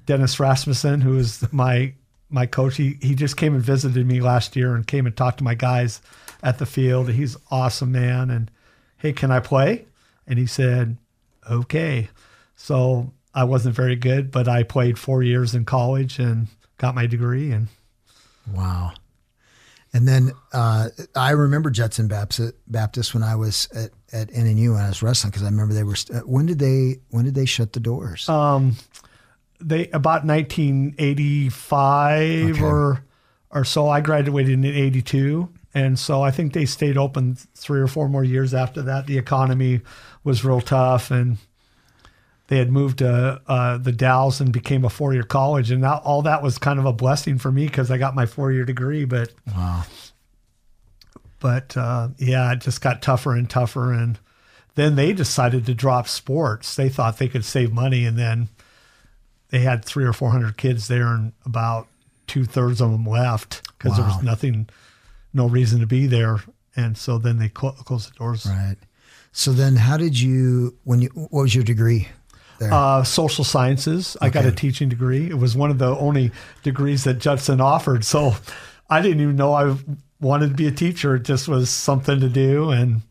Dennis 0.09 0.39
Rasmussen, 0.39 1.01
who 1.01 1.19
is 1.19 1.45
my 1.53 1.93
my 2.31 2.47
coach, 2.47 2.77
he 2.77 2.97
he 2.99 3.13
just 3.13 3.37
came 3.37 3.53
and 3.53 3.63
visited 3.63 4.07
me 4.07 4.21
last 4.21 4.55
year 4.55 4.73
and 4.73 4.87
came 4.87 5.05
and 5.05 5.15
talked 5.15 5.37
to 5.37 5.43
my 5.43 5.53
guys 5.53 6.01
at 6.41 6.57
the 6.57 6.65
field. 6.65 7.11
He's 7.11 7.37
awesome 7.51 7.91
man, 7.91 8.31
and 8.31 8.49
hey, 8.97 9.13
can 9.13 9.29
I 9.29 9.39
play? 9.39 9.85
And 10.25 10.39
he 10.39 10.47
said, 10.47 10.97
okay. 11.47 12.09
So 12.55 13.13
I 13.35 13.43
wasn't 13.43 13.75
very 13.75 13.95
good, 13.95 14.31
but 14.31 14.47
I 14.47 14.63
played 14.63 14.97
four 14.97 15.21
years 15.21 15.53
in 15.53 15.63
college 15.63 16.17
and 16.17 16.47
got 16.79 16.95
my 16.95 17.05
degree. 17.05 17.51
And 17.51 17.67
wow. 18.51 18.93
And 19.93 20.07
then 20.07 20.31
uh, 20.53 20.89
I 21.15 21.31
remember 21.31 21.69
Judson 21.69 22.07
Baptist, 22.07 22.55
Baptist 22.65 23.13
when 23.13 23.21
I 23.21 23.35
was 23.35 23.69
at, 23.75 23.91
at 24.11 24.29
NNU 24.29 24.73
when 24.73 24.81
I 24.81 24.87
was 24.87 25.03
wrestling 25.03 25.29
because 25.29 25.43
I 25.43 25.49
remember 25.49 25.75
they 25.75 25.83
were. 25.83 25.95
St- 25.95 26.27
when 26.27 26.47
did 26.47 26.57
they 26.57 26.97
When 27.11 27.25
did 27.25 27.35
they 27.35 27.45
shut 27.45 27.73
the 27.73 27.79
doors? 27.79 28.27
Um, 28.27 28.75
they 29.59 29.89
about 29.89 30.25
1985 30.25 32.51
okay. 32.51 32.63
or 32.63 33.03
or 33.51 33.63
so. 33.63 33.89
I 33.89 34.01
graduated 34.01 34.53
in 34.53 34.63
'82, 34.65 35.49
and 35.73 35.97
so 35.97 36.21
I 36.21 36.29
think 36.31 36.53
they 36.53 36.65
stayed 36.65 36.97
open 36.97 37.35
three 37.55 37.81
or 37.81 37.87
four 37.87 38.09
more 38.09 38.23
years 38.23 38.53
after 38.53 38.83
that. 38.83 39.07
The 39.07 39.17
economy 39.17 39.81
was 40.23 40.45
real 40.45 40.61
tough, 40.61 41.09
and 41.11 41.37
they 42.49 42.57
had 42.57 42.71
moved 42.71 42.97
to 42.97 43.39
uh, 43.47 43.77
the 43.77 43.91
Dalles 43.91 44.41
and 44.41 44.51
became 44.51 44.83
a 44.83 44.89
four 44.89 45.13
year 45.13 45.23
college. 45.23 45.69
And 45.69 45.83
that, 45.83 46.01
all 46.03 46.23
that 46.23 46.41
was 46.41 46.57
kind 46.57 46.79
of 46.79 46.85
a 46.85 46.91
blessing 46.91 47.37
for 47.37 47.51
me 47.51 47.67
because 47.67 47.91
I 47.91 47.99
got 47.99 48.15
my 48.15 48.25
four 48.25 48.51
year 48.51 48.65
degree. 48.65 49.05
But 49.05 49.31
wow. 49.55 49.83
But 51.39 51.77
uh, 51.77 52.09
yeah, 52.17 52.51
it 52.51 52.61
just 52.61 52.81
got 52.81 53.03
tougher 53.03 53.35
and 53.35 53.47
tougher. 53.47 53.93
And 53.93 54.17
then 54.73 54.95
they 54.95 55.13
decided 55.13 55.67
to 55.67 55.75
drop 55.75 56.07
sports. 56.07 56.75
They 56.75 56.89
thought 56.89 57.19
they 57.19 57.29
could 57.29 57.45
save 57.45 57.71
money. 57.71 58.03
And 58.03 58.17
then 58.17 58.49
they 59.49 59.59
had 59.59 59.83
three 59.83 60.05
or 60.05 60.13
400 60.13 60.57
kids 60.57 60.87
there, 60.87 61.07
and 61.07 61.33
about 61.45 61.87
two 62.27 62.45
thirds 62.45 62.81
of 62.81 62.91
them 62.91 63.05
left 63.05 63.63
because 63.77 63.91
wow. 63.91 63.97
there 63.97 64.05
was 64.05 64.23
nothing 64.23 64.69
no 65.33 65.47
reason 65.47 65.79
to 65.79 65.87
be 65.87 66.07
there. 66.07 66.39
And 66.75 66.97
so 66.97 67.17
then 67.17 67.39
they 67.39 67.51
cl- 67.55 67.73
closed 67.73 68.11
the 68.11 68.15
doors. 68.15 68.45
Right. 68.45 68.77
So 69.31 69.51
then, 69.51 69.75
how 69.75 69.97
did 69.97 70.19
you? 70.19 70.77
When 70.83 71.01
you? 71.01 71.09
What 71.13 71.43
was 71.43 71.55
your 71.55 71.63
degree? 71.63 72.07
Uh, 72.61 73.03
social 73.03 73.45
sciences. 73.45 74.17
Okay. 74.17 74.25
I 74.25 74.29
got 74.29 74.45
a 74.45 74.51
teaching 74.51 74.89
degree. 74.89 75.29
It 75.29 75.37
was 75.37 75.55
one 75.55 75.71
of 75.71 75.77
the 75.77 75.95
only 75.97 76.31
degrees 76.61 77.05
that 77.05 77.15
Judson 77.15 77.61
offered. 77.61 78.03
So 78.03 78.33
I 78.89 79.01
didn't 79.01 79.21
even 79.21 79.37
know 79.37 79.53
I 79.53 79.77
wanted 80.19 80.49
to 80.49 80.55
be 80.55 80.67
a 80.67 80.71
teacher. 80.71 81.15
It 81.15 81.23
just 81.23 81.47
was 81.47 81.69
something 81.69 82.19
to 82.19 82.27
do, 82.27 82.69
and 82.71 83.01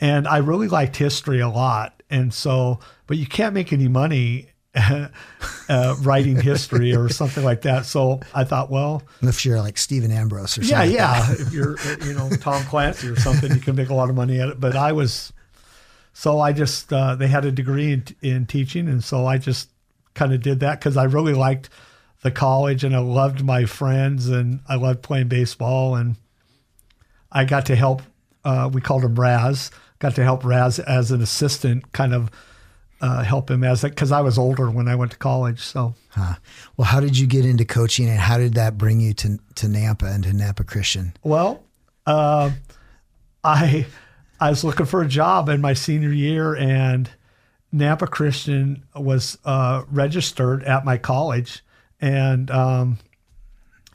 and 0.00 0.28
I 0.28 0.38
really 0.38 0.68
liked 0.68 0.96
history 0.96 1.40
a 1.40 1.48
lot. 1.48 2.02
And 2.10 2.32
so, 2.32 2.78
but 3.06 3.16
you 3.16 3.26
can't 3.26 3.52
make 3.52 3.72
any 3.72 3.88
money 3.88 4.50
uh, 5.68 5.96
writing 6.00 6.40
history 6.40 6.94
or 6.94 7.08
something 7.08 7.44
like 7.44 7.62
that. 7.62 7.86
So 7.86 8.20
I 8.34 8.44
thought, 8.44 8.70
well, 8.70 9.02
if 9.22 9.44
you're 9.44 9.60
like 9.60 9.78
Stephen 9.78 10.10
Ambrose 10.10 10.58
or 10.58 10.62
yeah, 10.62 10.78
something, 10.78 10.94
yeah, 10.94 11.32
if 11.32 11.52
you're 11.52 11.78
uh, 11.78 11.96
you 12.04 12.14
know 12.14 12.30
Tom 12.40 12.62
Clancy 12.64 13.08
or 13.08 13.16
something, 13.16 13.52
you 13.52 13.60
can 13.60 13.76
make 13.76 13.88
a 13.88 13.94
lot 13.94 14.10
of 14.10 14.16
money 14.16 14.40
at 14.40 14.48
it. 14.48 14.60
But 14.60 14.76
I 14.76 14.92
was, 14.92 15.32
so 16.12 16.40
I 16.40 16.52
just 16.52 16.92
uh, 16.92 17.14
they 17.14 17.28
had 17.28 17.44
a 17.44 17.52
degree 17.52 17.92
in, 17.92 18.04
in 18.22 18.46
teaching, 18.46 18.88
and 18.88 19.02
so 19.02 19.26
I 19.26 19.38
just 19.38 19.70
kind 20.14 20.32
of 20.32 20.42
did 20.42 20.60
that 20.60 20.80
because 20.80 20.96
I 20.96 21.04
really 21.04 21.34
liked 21.34 21.70
the 22.22 22.30
college 22.30 22.82
and 22.82 22.94
I 22.94 22.98
loved 22.98 23.44
my 23.44 23.64
friends 23.64 24.28
and 24.28 24.60
I 24.68 24.74
loved 24.74 25.02
playing 25.02 25.28
baseball 25.28 25.94
and 25.94 26.16
I 27.30 27.44
got 27.44 27.66
to 27.66 27.76
help. 27.76 28.02
Uh, 28.44 28.68
we 28.72 28.80
called 28.80 29.04
him 29.04 29.14
Raz. 29.14 29.70
Got 29.98 30.14
to 30.16 30.24
help 30.24 30.44
Raz 30.44 30.78
as 30.78 31.10
an 31.10 31.22
assistant, 31.22 31.92
kind 31.92 32.14
of 32.14 32.30
uh, 33.00 33.22
help 33.22 33.50
him 33.50 33.62
as 33.64 33.82
because 33.82 34.12
I 34.12 34.20
was 34.20 34.38
older 34.38 34.70
when 34.70 34.88
I 34.88 34.96
went 34.96 35.12
to 35.12 35.18
college. 35.18 35.60
So, 35.60 35.94
huh. 36.10 36.34
well, 36.76 36.86
how 36.86 37.00
did 37.00 37.18
you 37.18 37.26
get 37.26 37.44
into 37.44 37.64
coaching, 37.64 38.08
and 38.08 38.18
how 38.18 38.38
did 38.38 38.54
that 38.54 38.76
bring 38.78 39.00
you 39.00 39.14
to 39.14 39.38
to 39.56 39.66
Nampa 39.66 40.12
and 40.12 40.24
to 40.24 40.30
Nampa 40.30 40.66
Christian? 40.66 41.14
Well, 41.22 41.62
uh, 42.06 42.50
I 43.44 43.86
I 44.40 44.50
was 44.50 44.64
looking 44.64 44.86
for 44.86 45.02
a 45.02 45.08
job 45.08 45.48
in 45.48 45.60
my 45.60 45.74
senior 45.74 46.12
year, 46.12 46.54
and 46.54 47.08
Nampa 47.74 48.10
Christian 48.10 48.84
was 48.94 49.38
uh, 49.44 49.84
registered 49.90 50.64
at 50.64 50.84
my 50.84 50.98
college, 50.98 51.62
and 52.00 52.50
um, 52.50 52.98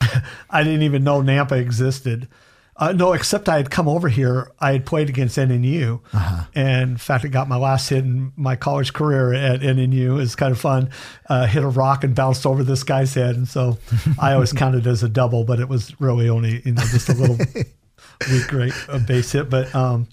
I 0.50 0.62
didn't 0.62 0.82
even 0.82 1.04
know 1.04 1.22
Nampa 1.22 1.60
existed. 1.60 2.28
Uh, 2.76 2.92
no, 2.92 3.12
except 3.12 3.48
I 3.48 3.56
had 3.56 3.70
come 3.70 3.86
over 3.86 4.08
here. 4.08 4.50
I 4.58 4.72
had 4.72 4.84
played 4.84 5.08
against 5.08 5.38
NNU, 5.38 6.00
uh-huh. 6.12 6.44
and 6.54 6.90
in 6.90 6.96
fact, 6.96 7.24
I 7.24 7.28
got 7.28 7.48
my 7.48 7.56
last 7.56 7.88
hit 7.88 8.04
in 8.04 8.32
my 8.36 8.56
college 8.56 8.92
career 8.92 9.32
at 9.32 9.60
NNU. 9.60 10.20
It's 10.20 10.34
kind 10.34 10.50
of 10.50 10.58
fun. 10.58 10.90
Uh, 11.28 11.46
hit 11.46 11.62
a 11.62 11.68
rock 11.68 12.02
and 12.02 12.16
bounced 12.16 12.44
over 12.44 12.64
this 12.64 12.82
guy's 12.82 13.14
head, 13.14 13.36
and 13.36 13.46
so 13.46 13.78
I 14.18 14.32
always 14.32 14.52
counted 14.54 14.88
as 14.88 15.04
a 15.04 15.08
double, 15.08 15.44
but 15.44 15.60
it 15.60 15.68
was 15.68 15.98
really 16.00 16.28
only 16.28 16.62
you 16.64 16.72
know 16.72 16.82
just 16.82 17.08
a 17.08 17.14
little 17.14 17.38
weak 18.30 18.52
rate 18.52 18.74
a 18.88 18.98
base 18.98 19.30
hit. 19.30 19.48
But 19.48 19.72
um, 19.72 20.08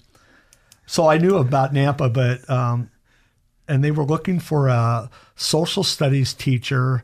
so 0.86 1.08
I 1.08 1.18
knew 1.18 1.38
about 1.38 1.74
Nampa, 1.74 2.12
but 2.12 2.48
um, 2.48 2.90
and 3.66 3.82
they 3.82 3.90
were 3.90 4.04
looking 4.04 4.38
for 4.38 4.68
a 4.68 5.10
social 5.34 5.82
studies 5.82 6.32
teacher 6.32 7.02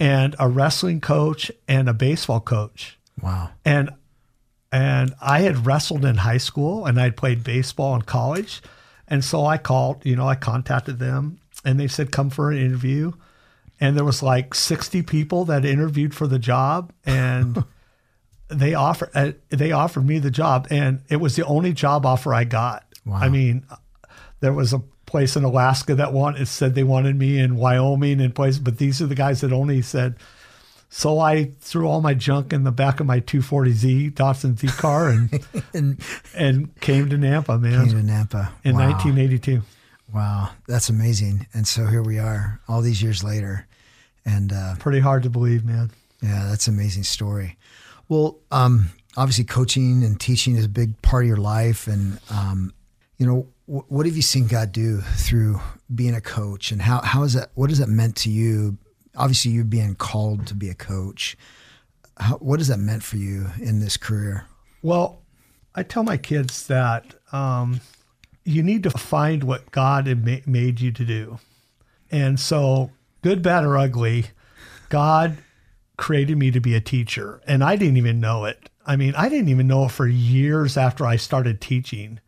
and 0.00 0.34
a 0.38 0.48
wrestling 0.48 1.00
coach 1.00 1.52
and 1.68 1.88
a 1.88 1.94
baseball 1.94 2.40
coach. 2.40 2.98
Wow. 3.20 3.50
And 3.64 3.90
and 4.72 5.14
I 5.20 5.40
had 5.40 5.66
wrestled 5.66 6.04
in 6.04 6.16
high 6.16 6.38
school 6.38 6.86
and 6.86 7.00
I'd 7.00 7.16
played 7.16 7.44
baseball 7.44 7.94
in 7.94 8.02
college. 8.02 8.62
And 9.08 9.24
so 9.24 9.46
I 9.46 9.58
called, 9.58 10.04
you 10.04 10.16
know, 10.16 10.28
I 10.28 10.34
contacted 10.34 10.98
them 10.98 11.38
and 11.64 11.78
they 11.78 11.88
said, 11.88 12.10
come 12.10 12.30
for 12.30 12.50
an 12.50 12.58
interview. 12.58 13.12
And 13.80 13.96
there 13.96 14.04
was 14.04 14.22
like 14.22 14.54
60 14.54 15.02
people 15.02 15.44
that 15.44 15.64
interviewed 15.64 16.14
for 16.14 16.26
the 16.26 16.38
job 16.38 16.92
and 17.04 17.64
they 18.48 18.74
offered, 18.74 19.10
uh, 19.14 19.32
they 19.50 19.72
offered 19.72 20.06
me 20.06 20.18
the 20.18 20.30
job 20.30 20.66
and 20.70 21.02
it 21.08 21.16
was 21.16 21.36
the 21.36 21.44
only 21.46 21.72
job 21.72 22.04
offer 22.04 22.34
I 22.34 22.44
got. 22.44 22.84
Wow. 23.04 23.16
I 23.16 23.28
mean, 23.28 23.64
there 24.40 24.52
was 24.52 24.72
a 24.72 24.82
place 25.06 25.36
in 25.36 25.44
Alaska 25.44 25.94
that 25.94 26.12
wanted, 26.12 26.48
said 26.48 26.74
they 26.74 26.84
wanted 26.84 27.16
me 27.16 27.38
in 27.38 27.56
Wyoming 27.56 28.20
and 28.20 28.34
places, 28.34 28.58
but 28.58 28.78
these 28.78 29.00
are 29.00 29.06
the 29.06 29.14
guys 29.14 29.40
that 29.42 29.52
only 29.52 29.80
said, 29.80 30.16
so 30.88 31.18
I 31.18 31.50
threw 31.60 31.88
all 31.88 32.00
my 32.00 32.14
junk 32.14 32.52
in 32.52 32.64
the 32.64 32.72
back 32.72 33.00
of 33.00 33.06
my 33.06 33.20
240Z 33.20 34.12
Datsun 34.12 34.58
Z 34.58 34.68
car 34.68 35.08
and 35.08 35.46
and, 35.74 36.00
and 36.34 36.80
came 36.80 37.08
to 37.10 37.16
Nampa, 37.16 37.60
man. 37.60 37.86
Came 37.86 38.06
to 38.06 38.12
Nampa 38.12 38.50
in 38.64 38.76
wow. 38.76 38.90
1982. 38.90 39.62
Wow, 40.12 40.50
that's 40.68 40.88
amazing. 40.88 41.46
And 41.52 41.66
so 41.66 41.86
here 41.86 42.02
we 42.02 42.18
are, 42.18 42.60
all 42.68 42.80
these 42.80 43.02
years 43.02 43.24
later, 43.24 43.66
and 44.24 44.52
uh, 44.52 44.76
pretty 44.78 45.00
hard 45.00 45.24
to 45.24 45.30
believe, 45.30 45.64
man. 45.64 45.90
Yeah, 46.22 46.46
that's 46.48 46.68
an 46.68 46.74
amazing 46.74 47.02
story. 47.02 47.56
Well, 48.08 48.38
um, 48.52 48.90
obviously, 49.16 49.44
coaching 49.44 50.04
and 50.04 50.18
teaching 50.18 50.56
is 50.56 50.64
a 50.64 50.68
big 50.68 51.00
part 51.02 51.24
of 51.24 51.28
your 51.28 51.36
life, 51.36 51.88
and 51.88 52.20
um, 52.30 52.72
you 53.18 53.26
know, 53.26 53.48
wh- 53.66 53.90
what 53.90 54.06
have 54.06 54.14
you 54.14 54.22
seen 54.22 54.46
God 54.46 54.70
do 54.70 55.00
through 55.00 55.60
being 55.92 56.14
a 56.14 56.20
coach, 56.20 56.70
and 56.70 56.80
how 56.80 57.00
how 57.02 57.24
is 57.24 57.32
that? 57.34 57.50
What 57.54 57.70
has 57.70 57.80
that 57.80 57.88
meant 57.88 58.16
to 58.18 58.30
you 58.30 58.78
obviously 59.16 59.52
you're 59.52 59.64
being 59.64 59.94
called 59.94 60.46
to 60.46 60.54
be 60.54 60.68
a 60.68 60.74
coach. 60.74 61.36
How, 62.18 62.36
what 62.36 62.60
has 62.60 62.68
that 62.68 62.78
meant 62.78 63.02
for 63.02 63.16
you 63.16 63.46
in 63.60 63.80
this 63.80 63.96
career? 63.96 64.46
Well, 64.82 65.22
I 65.74 65.82
tell 65.82 66.02
my 66.02 66.16
kids 66.16 66.66
that 66.68 67.14
um, 67.32 67.80
you 68.44 68.62
need 68.62 68.82
to 68.84 68.90
find 68.90 69.44
what 69.44 69.70
God 69.70 70.06
made 70.46 70.80
you 70.80 70.92
to 70.92 71.04
do. 71.04 71.38
And 72.10 72.38
so, 72.38 72.92
good, 73.22 73.42
bad, 73.42 73.64
or 73.64 73.76
ugly, 73.76 74.26
God 74.88 75.36
created 75.96 76.38
me 76.38 76.50
to 76.50 76.60
be 76.60 76.74
a 76.74 76.80
teacher. 76.80 77.40
And 77.46 77.64
I 77.64 77.76
didn't 77.76 77.96
even 77.96 78.20
know 78.20 78.44
it. 78.44 78.70
I 78.86 78.96
mean, 78.96 79.14
I 79.16 79.28
didn't 79.28 79.48
even 79.48 79.66
know 79.66 79.86
it 79.86 79.90
for 79.90 80.06
years 80.06 80.76
after 80.76 81.04
I 81.04 81.16
started 81.16 81.60
teaching. 81.60 82.20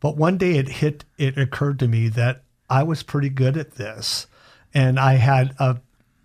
But 0.00 0.16
one 0.16 0.38
day 0.38 0.56
it 0.56 0.68
hit, 0.68 1.04
it 1.18 1.38
occurred 1.38 1.78
to 1.80 1.88
me 1.88 2.08
that 2.08 2.42
I 2.68 2.82
was 2.82 3.02
pretty 3.02 3.28
good 3.28 3.56
at 3.56 3.72
this. 3.72 4.26
And 4.74 4.98
I 4.98 5.14
had 5.14 5.54
a 5.58 5.78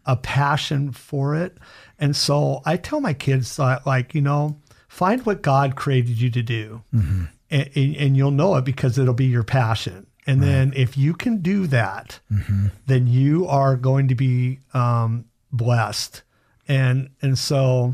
a 0.05 0.15
passion 0.15 0.91
for 0.91 1.35
it. 1.35 1.57
And 1.99 2.15
so 2.15 2.61
I 2.65 2.77
tell 2.77 3.01
my 3.01 3.13
kids, 3.13 3.55
that, 3.57 3.85
like, 3.85 4.13
you 4.13 4.21
know, 4.21 4.57
find 4.87 5.25
what 5.25 5.41
God 5.41 5.75
created 5.75 6.19
you 6.19 6.29
to 6.31 6.43
do, 6.43 6.83
mm-hmm. 6.93 7.23
and, 7.49 7.69
and, 7.75 8.17
you'll 8.17 8.31
know 8.31 8.55
it 8.55 8.65
because 8.65 8.97
it'll 8.97 9.13
be 9.13 9.25
your 9.25 9.43
passion. 9.43 10.07
And 10.27 10.41
right. 10.41 10.47
then 10.47 10.73
if 10.75 10.97
you 10.97 11.13
can 11.13 11.41
do 11.41 11.67
that, 11.67 12.19
mm-hmm. 12.31 12.67
then 12.87 13.07
you 13.07 13.47
are 13.47 13.75
going 13.75 14.07
to 14.09 14.15
be 14.15 14.59
um, 14.73 15.25
blessed. 15.51 16.23
And 16.67 17.09
and 17.21 17.37
so 17.37 17.93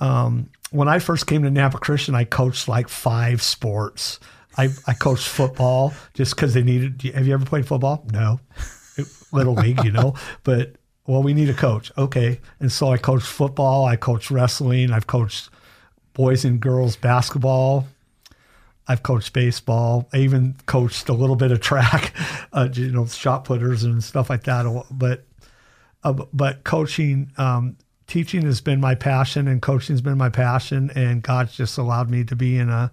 um, 0.00 0.50
when 0.70 0.88
I 0.88 0.98
first 0.98 1.26
came 1.26 1.42
to 1.44 1.50
Nampa 1.50 1.80
Christian, 1.80 2.14
I 2.14 2.24
coached 2.24 2.68
like 2.68 2.88
five 2.88 3.40
sports. 3.42 4.18
I, 4.56 4.68
I 4.86 4.94
coached 4.94 5.26
football 5.26 5.92
just 6.14 6.34
because 6.34 6.54
they 6.54 6.62
needed. 6.62 7.02
Have 7.14 7.26
you 7.26 7.34
ever 7.34 7.44
played 7.44 7.66
football? 7.66 8.06
No, 8.12 8.40
little 9.32 9.54
league, 9.54 9.84
you 9.84 9.92
know. 9.92 10.14
But 10.42 10.76
well, 11.06 11.22
we 11.22 11.34
need 11.34 11.50
a 11.50 11.54
coach. 11.54 11.92
Okay. 11.98 12.40
And 12.60 12.72
so 12.72 12.88
I 12.88 12.96
coached 12.96 13.26
football, 13.26 13.84
I 13.84 13.96
coached 13.96 14.30
wrestling, 14.30 14.90
I've 14.90 15.06
coached 15.06 15.50
boys 16.14 16.44
and 16.44 16.60
girls 16.60 16.96
basketball. 16.96 17.86
I've 18.86 19.02
coached 19.02 19.32
baseball. 19.32 20.08
I 20.12 20.18
even 20.18 20.56
coached 20.66 21.08
a 21.08 21.14
little 21.14 21.36
bit 21.36 21.50
of 21.50 21.60
track, 21.60 22.12
uh, 22.52 22.68
you 22.72 22.90
know, 22.90 23.06
shot 23.06 23.44
putters 23.44 23.82
and 23.82 24.04
stuff 24.04 24.28
like 24.28 24.44
that. 24.44 24.84
But, 24.90 25.24
uh, 26.02 26.12
but 26.32 26.64
coaching, 26.64 27.30
um, 27.38 27.78
teaching 28.06 28.42
has 28.42 28.60
been 28.60 28.80
my 28.80 28.94
passion, 28.94 29.48
and 29.48 29.62
coaching 29.62 29.94
has 29.94 30.02
been 30.02 30.18
my 30.18 30.28
passion. 30.28 30.90
And 30.94 31.22
God's 31.22 31.56
just 31.56 31.78
allowed 31.78 32.10
me 32.10 32.24
to 32.24 32.36
be 32.36 32.58
in 32.58 32.68
a 32.68 32.92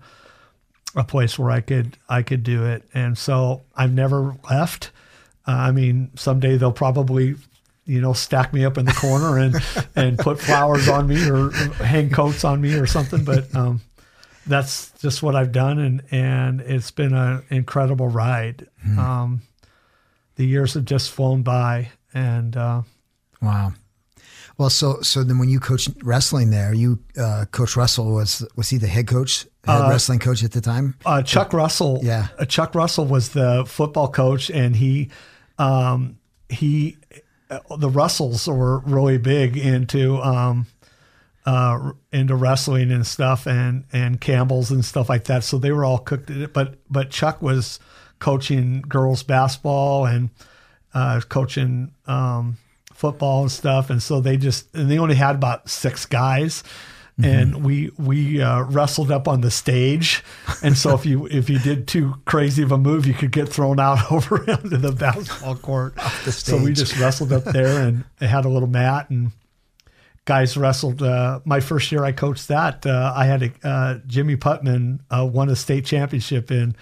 a 0.96 1.03
place 1.03 1.39
where 1.39 1.51
I 1.51 1.62
could 1.62 1.98
I 2.10 2.22
could 2.22 2.44
do 2.44 2.65
it. 2.65 2.84
And 2.94 3.18
so 3.18 3.62
I've 3.75 3.94
never 3.94 4.36
left. 4.50 4.91
Uh, 5.48 5.51
I 5.51 5.72
mean, 5.72 6.12
someday 6.15 6.58
they'll 6.58 6.72
probably 6.72 7.36
you 7.85 8.00
know, 8.01 8.13
stack 8.13 8.53
me 8.53 8.63
up 8.65 8.77
in 8.77 8.85
the 8.85 8.93
corner 8.93 9.38
and 9.38 9.55
and 9.95 10.17
put 10.17 10.39
flowers 10.39 10.88
on 10.88 11.07
me 11.07 11.29
or 11.29 11.51
hang 11.51 12.09
coats 12.09 12.43
on 12.43 12.61
me 12.61 12.73
or 12.73 12.85
something. 12.85 13.23
But 13.23 13.53
um, 13.55 13.81
that's 14.45 14.91
just 15.00 15.23
what 15.23 15.35
I've 15.35 15.51
done, 15.51 15.79
and 15.79 16.03
and 16.11 16.61
it's 16.61 16.91
been 16.91 17.13
an 17.13 17.43
incredible 17.50 18.07
ride. 18.07 18.67
Mm. 18.85 18.97
Um, 18.97 19.41
the 20.35 20.45
years 20.45 20.73
have 20.75 20.85
just 20.85 21.11
flown 21.11 21.43
by, 21.43 21.89
and 22.13 22.55
uh, 22.55 22.81
wow. 23.41 23.73
Well, 24.57 24.69
so 24.69 25.01
so 25.01 25.23
then 25.23 25.39
when 25.39 25.50
you 25.50 25.59
coached 25.59 25.89
wrestling 26.03 26.51
there, 26.51 26.73
you 26.73 27.00
uh, 27.17 27.45
Coach 27.51 27.75
Russell 27.75 28.13
was 28.13 28.45
was 28.55 28.69
he 28.69 28.77
the 28.77 28.88
head 28.88 29.07
coach, 29.07 29.47
head 29.65 29.85
uh, 29.85 29.88
wrestling 29.89 30.19
coach 30.19 30.43
at 30.43 30.51
the 30.51 30.61
time? 30.61 30.95
Uh, 31.05 31.23
Chuck 31.23 31.53
Russell, 31.53 32.00
yeah. 32.03 32.27
Uh, 32.38 32.45
Chuck 32.45 32.75
Russell 32.75 33.05
was 33.05 33.29
the 33.29 33.63
football 33.65 34.07
coach, 34.07 34.51
and 34.51 34.75
he 34.75 35.09
um, 35.57 36.19
he 36.50 36.97
the 37.77 37.89
Russells 37.89 38.48
were 38.48 38.79
really 38.79 39.17
big 39.17 39.58
into 39.58 40.17
um, 40.22 40.67
uh, 41.46 41.91
into 42.12 42.36
wrestling 42.36 42.91
and 42.91 43.05
stuff, 43.05 43.48
and 43.48 43.84
and 43.91 44.22
Campbells 44.22 44.72
and 44.72 44.86
stuff 44.86 45.10
like 45.10 45.25
that. 45.25 45.43
So 45.43 45.58
they 45.58 45.72
were 45.72 45.84
all 45.84 45.98
cooked 45.98 46.29
at 46.29 46.38
it. 46.38 46.53
But 46.53 46.75
but 46.89 47.10
Chuck 47.10 47.41
was 47.41 47.79
coaching 48.20 48.81
girls 48.81 49.24
basketball 49.24 50.05
and 50.05 50.29
uh, 50.93 51.22
coaching 51.27 51.93
um, 52.05 52.58
football 52.93 53.41
and 53.41 53.51
stuff, 53.51 53.89
and 53.89 54.01
so 54.01 54.22
they 54.22 54.38
just 54.38 54.74
and 54.74 54.89
they 54.89 54.98
only 54.98 55.15
had 55.15 55.36
about 55.36 55.70
six 55.70 56.05
guys. 56.05 56.63
Mm-hmm. 57.22 57.40
and 57.40 57.63
we 57.66 57.92
we 57.98 58.42
uh, 58.42 58.63
wrestled 58.63 59.12
up 59.12 59.28
on 59.28 59.42
the 59.42 59.51
stage. 59.51 60.24
And 60.62 60.78
so 60.78 60.94
if 60.96 61.06
you 61.06 61.28
if 61.32 61.50
you 61.50 61.60
did 61.60 61.88
too 61.88 62.16
crazy 62.25 62.63
of 62.63 62.72
a 62.72 62.78
move, 62.78 63.06
you 63.06 63.13
could 63.13 63.32
get 63.32 63.50
thrown 63.50 63.80
out 63.80 64.12
over 64.12 64.44
into 64.50 64.78
the 64.78 64.92
basketball 64.92 65.56
court. 65.56 66.00
So 66.00 66.58
we 66.58 66.74
just 66.74 66.98
wrestled 66.98 67.34
up 67.34 67.44
there 67.46 67.82
and 67.82 68.04
had 68.20 68.46
a 68.46 68.50
little 68.50 68.70
mat 68.70 69.10
and 69.10 69.32
guys 70.25 70.56
wrestled. 70.56 71.01
Uh, 71.01 71.40
my 71.46 71.60
first 71.60 71.92
year 71.92 72.04
I 72.04 72.12
coached 72.12 72.48
that. 72.48 72.86
Uh, 72.86 73.13
I 73.16 73.25
had 73.25 73.44
a, 73.44 73.68
uh, 73.68 74.00
Jimmy 74.08 74.36
Putman 74.36 75.00
uh, 75.10 75.25
won 75.25 75.50
a 75.50 75.56
state 75.56 75.86
championship 75.86 76.51
in 76.51 76.75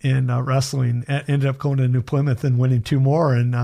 in 0.00 0.30
uh, 0.30 0.42
wrestling. 0.42 1.04
ended 1.08 1.46
up 1.46 1.58
going 1.58 1.78
to 1.78 1.86
New 1.86 2.02
Plymouth 2.02 2.42
and 2.42 2.58
winning 2.58 2.82
two 2.82 2.98
more 2.98 3.34
and 3.34 3.54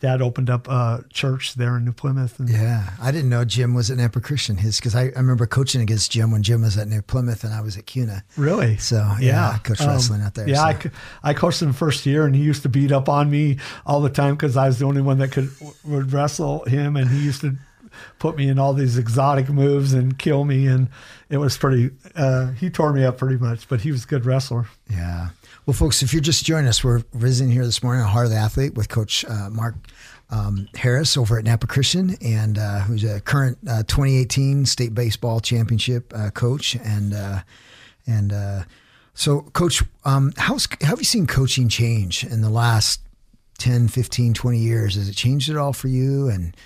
dad 0.00 0.20
opened 0.20 0.50
up 0.50 0.68
a 0.68 1.04
church 1.10 1.54
there 1.54 1.76
in 1.76 1.84
New 1.84 1.92
Plymouth. 1.92 2.38
And, 2.38 2.48
yeah, 2.48 2.90
I 3.00 3.10
didn't 3.10 3.30
know 3.30 3.44
Jim 3.44 3.74
was 3.74 3.90
an 3.90 3.98
Nampa 3.98 4.22
Christian. 4.22 4.58
His 4.58 4.78
because 4.78 4.94
I, 4.94 5.04
I, 5.04 5.18
remember 5.18 5.46
coaching 5.46 5.80
against 5.80 6.12
Jim 6.12 6.30
when 6.30 6.42
Jim 6.42 6.62
was 6.62 6.76
at 6.76 6.88
New 6.88 7.02
Plymouth 7.02 7.44
and 7.44 7.54
I 7.54 7.60
was 7.60 7.76
at 7.76 7.86
Kuna. 7.86 8.24
Really? 8.36 8.76
So 8.76 8.96
yeah, 8.96 9.20
yeah 9.20 9.50
I 9.54 9.58
coached 9.58 9.82
um, 9.82 9.88
wrestling 9.88 10.22
out 10.22 10.34
there. 10.34 10.48
Yeah, 10.48 10.78
so. 10.78 10.90
I, 11.22 11.30
I 11.30 11.34
coached 11.34 11.62
him 11.62 11.72
first 11.72 12.04
year, 12.04 12.26
and 12.26 12.34
he 12.34 12.42
used 12.42 12.62
to 12.62 12.68
beat 12.68 12.92
up 12.92 13.08
on 13.08 13.30
me 13.30 13.58
all 13.86 14.00
the 14.00 14.10
time 14.10 14.34
because 14.34 14.56
I 14.56 14.66
was 14.66 14.78
the 14.78 14.86
only 14.86 15.02
one 15.02 15.18
that 15.18 15.32
could 15.32 15.50
would 15.84 16.12
wrestle 16.12 16.64
him, 16.64 16.96
and 16.96 17.10
he 17.10 17.18
used 17.18 17.40
to 17.40 17.56
put 18.18 18.36
me 18.36 18.48
in 18.48 18.58
all 18.58 18.74
these 18.74 18.98
exotic 18.98 19.48
moves 19.48 19.94
and 19.94 20.18
kill 20.18 20.44
me, 20.44 20.66
and 20.66 20.88
it 21.30 21.38
was 21.38 21.56
pretty. 21.56 21.90
Uh, 22.14 22.52
he 22.52 22.68
tore 22.68 22.92
me 22.92 23.04
up 23.04 23.18
pretty 23.18 23.36
much, 23.36 23.68
but 23.68 23.80
he 23.80 23.90
was 23.90 24.04
a 24.04 24.06
good 24.06 24.26
wrestler. 24.26 24.66
Yeah. 24.90 25.30
Well, 25.66 25.74
folks, 25.74 26.00
if 26.00 26.12
you're 26.12 26.22
just 26.22 26.44
joining 26.44 26.68
us, 26.68 26.84
we're 26.84 27.02
visiting 27.12 27.50
here 27.52 27.64
this 27.64 27.82
morning 27.82 28.00
on 28.00 28.08
Heart 28.08 28.26
of 28.26 28.30
the 28.30 28.36
Athlete 28.36 28.74
with 28.74 28.88
Coach 28.88 29.24
uh, 29.24 29.50
Mark 29.50 29.74
um, 30.30 30.68
Harris 30.76 31.16
over 31.16 31.40
at 31.40 31.44
Nampa 31.44 31.68
Christian, 31.68 32.16
and 32.22 32.56
uh, 32.56 32.82
who's 32.82 33.02
a 33.02 33.20
current 33.20 33.58
uh, 33.68 33.82
2018 33.82 34.64
state 34.64 34.94
baseball 34.94 35.40
championship 35.40 36.12
uh, 36.14 36.30
coach. 36.30 36.76
And 36.76 37.12
uh, 37.12 37.40
and 38.06 38.32
uh, 38.32 38.62
so, 39.14 39.40
Coach, 39.40 39.82
um, 40.04 40.32
how's 40.36 40.68
how 40.82 40.90
have 40.90 41.00
you 41.00 41.04
seen 41.04 41.26
coaching 41.26 41.68
change 41.68 42.22
in 42.22 42.42
the 42.42 42.50
last 42.50 43.00
10, 43.58 43.88
15, 43.88 44.34
20 44.34 44.58
years? 44.58 44.94
Has 44.94 45.08
it 45.08 45.16
changed 45.16 45.50
at 45.50 45.56
all 45.56 45.72
for 45.72 45.88
you? 45.88 46.28
And 46.28 46.56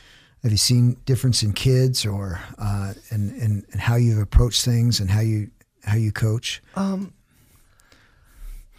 have 0.42 0.52
you 0.52 0.58
seen 0.58 0.98
difference 1.06 1.42
in 1.42 1.54
kids 1.54 2.04
or 2.04 2.38
and, 2.58 3.32
and 3.32 3.64
and 3.72 3.80
how 3.80 3.96
you've 3.96 4.20
approached 4.20 4.62
things 4.62 5.00
and 5.00 5.10
how 5.10 5.20
you 5.20 5.50
how 5.84 5.96
you 5.96 6.12
coach? 6.12 6.62
Um, 6.76 7.14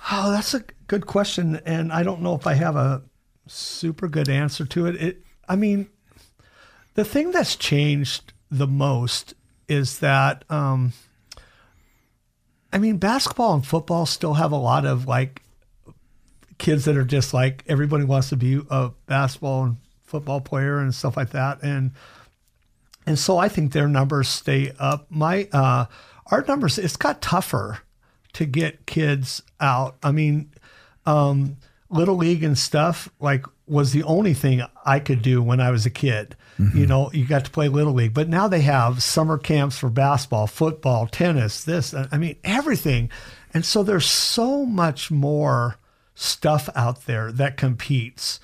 oh, 0.10 0.32
that's 0.32 0.54
a 0.54 0.64
good 0.88 1.06
question, 1.06 1.62
and 1.66 1.92
I 1.92 2.04
don't 2.04 2.22
know 2.22 2.36
if 2.36 2.48
I 2.48 2.54
have 2.56 2.76
a 2.76 3.04
super 3.48 4.08
good 4.08 4.30
answer 4.30 4.66
to 4.66 4.86
it. 4.88 4.96
It, 4.96 5.24
I 5.48 5.56
mean, 5.56 5.90
the 6.96 7.06
thing 7.06 7.32
that's 7.32 7.56
changed 7.56 8.34
the 8.50 8.68
most 8.68 9.34
is 9.68 10.00
that, 10.00 10.44
um, 10.50 10.94
I 12.74 12.78
mean, 12.78 12.98
basketball 12.98 13.54
and 13.54 13.66
football 13.66 14.06
still 14.06 14.36
have 14.36 14.52
a 14.52 14.58
lot 14.58 14.86
of 14.86 15.08
like 15.08 15.42
kids 16.58 16.86
that 16.86 16.96
are 16.96 17.04
just 17.04 17.34
like 17.34 17.64
everybody 17.68 18.04
wants 18.04 18.30
to 18.30 18.38
be 18.38 18.62
a 18.70 18.92
basketball 19.08 19.64
and 19.64 19.78
football 20.04 20.42
player 20.42 20.80
and 20.80 20.94
stuff 20.94 21.18
like 21.18 21.32
that, 21.32 21.62
and 21.64 21.92
and 23.06 23.18
so 23.18 23.38
I 23.38 23.50
think 23.50 23.72
their 23.72 23.88
numbers 23.88 24.28
stay 24.28 24.74
up. 24.80 25.08
My 25.10 25.48
uh, 25.52 25.86
our 26.28 26.44
numbers, 26.48 26.78
it's 26.78 26.98
got 26.98 27.22
tougher 27.22 27.80
to 28.34 28.46
get 28.46 28.86
kids 28.86 29.42
out. 29.60 29.98
I 30.04 30.12
mean, 30.12 30.52
um, 31.06 31.58
little 31.90 32.16
league 32.16 32.44
and 32.44 32.58
stuff 32.58 33.10
like 33.20 33.46
was 33.68 33.92
the 33.92 34.04
only 34.04 34.34
thing 34.34 34.62
I 34.86 35.00
could 35.00 35.22
do 35.22 35.42
when 35.42 35.60
I 35.60 35.72
was 35.72 35.86
a 35.86 35.90
kid. 35.90 36.36
Mm-hmm. 36.60 36.78
You 36.78 36.86
know, 36.86 37.10
you 37.14 37.26
got 37.26 37.46
to 37.46 37.52
play 37.52 37.68
little 37.70 37.94
league, 37.94 38.14
but 38.14 38.30
now 38.30 38.48
they 38.48 38.62
have 38.62 39.02
summer 39.02 39.38
camps 39.38 39.78
for 39.78 39.90
basketball, 39.90 40.48
football, 40.48 41.08
tennis, 41.08 41.64
this. 41.64 41.94
I 41.94 42.18
mean, 42.18 42.36
everything. 42.44 43.10
And 43.54 43.66
so 43.66 43.84
there's 43.84 44.06
so 44.06 44.66
much 44.66 45.10
more 45.10 45.78
stuff 46.16 46.70
out 46.76 47.06
there 47.06 47.32
that 47.32 47.58
competes. 47.58 48.40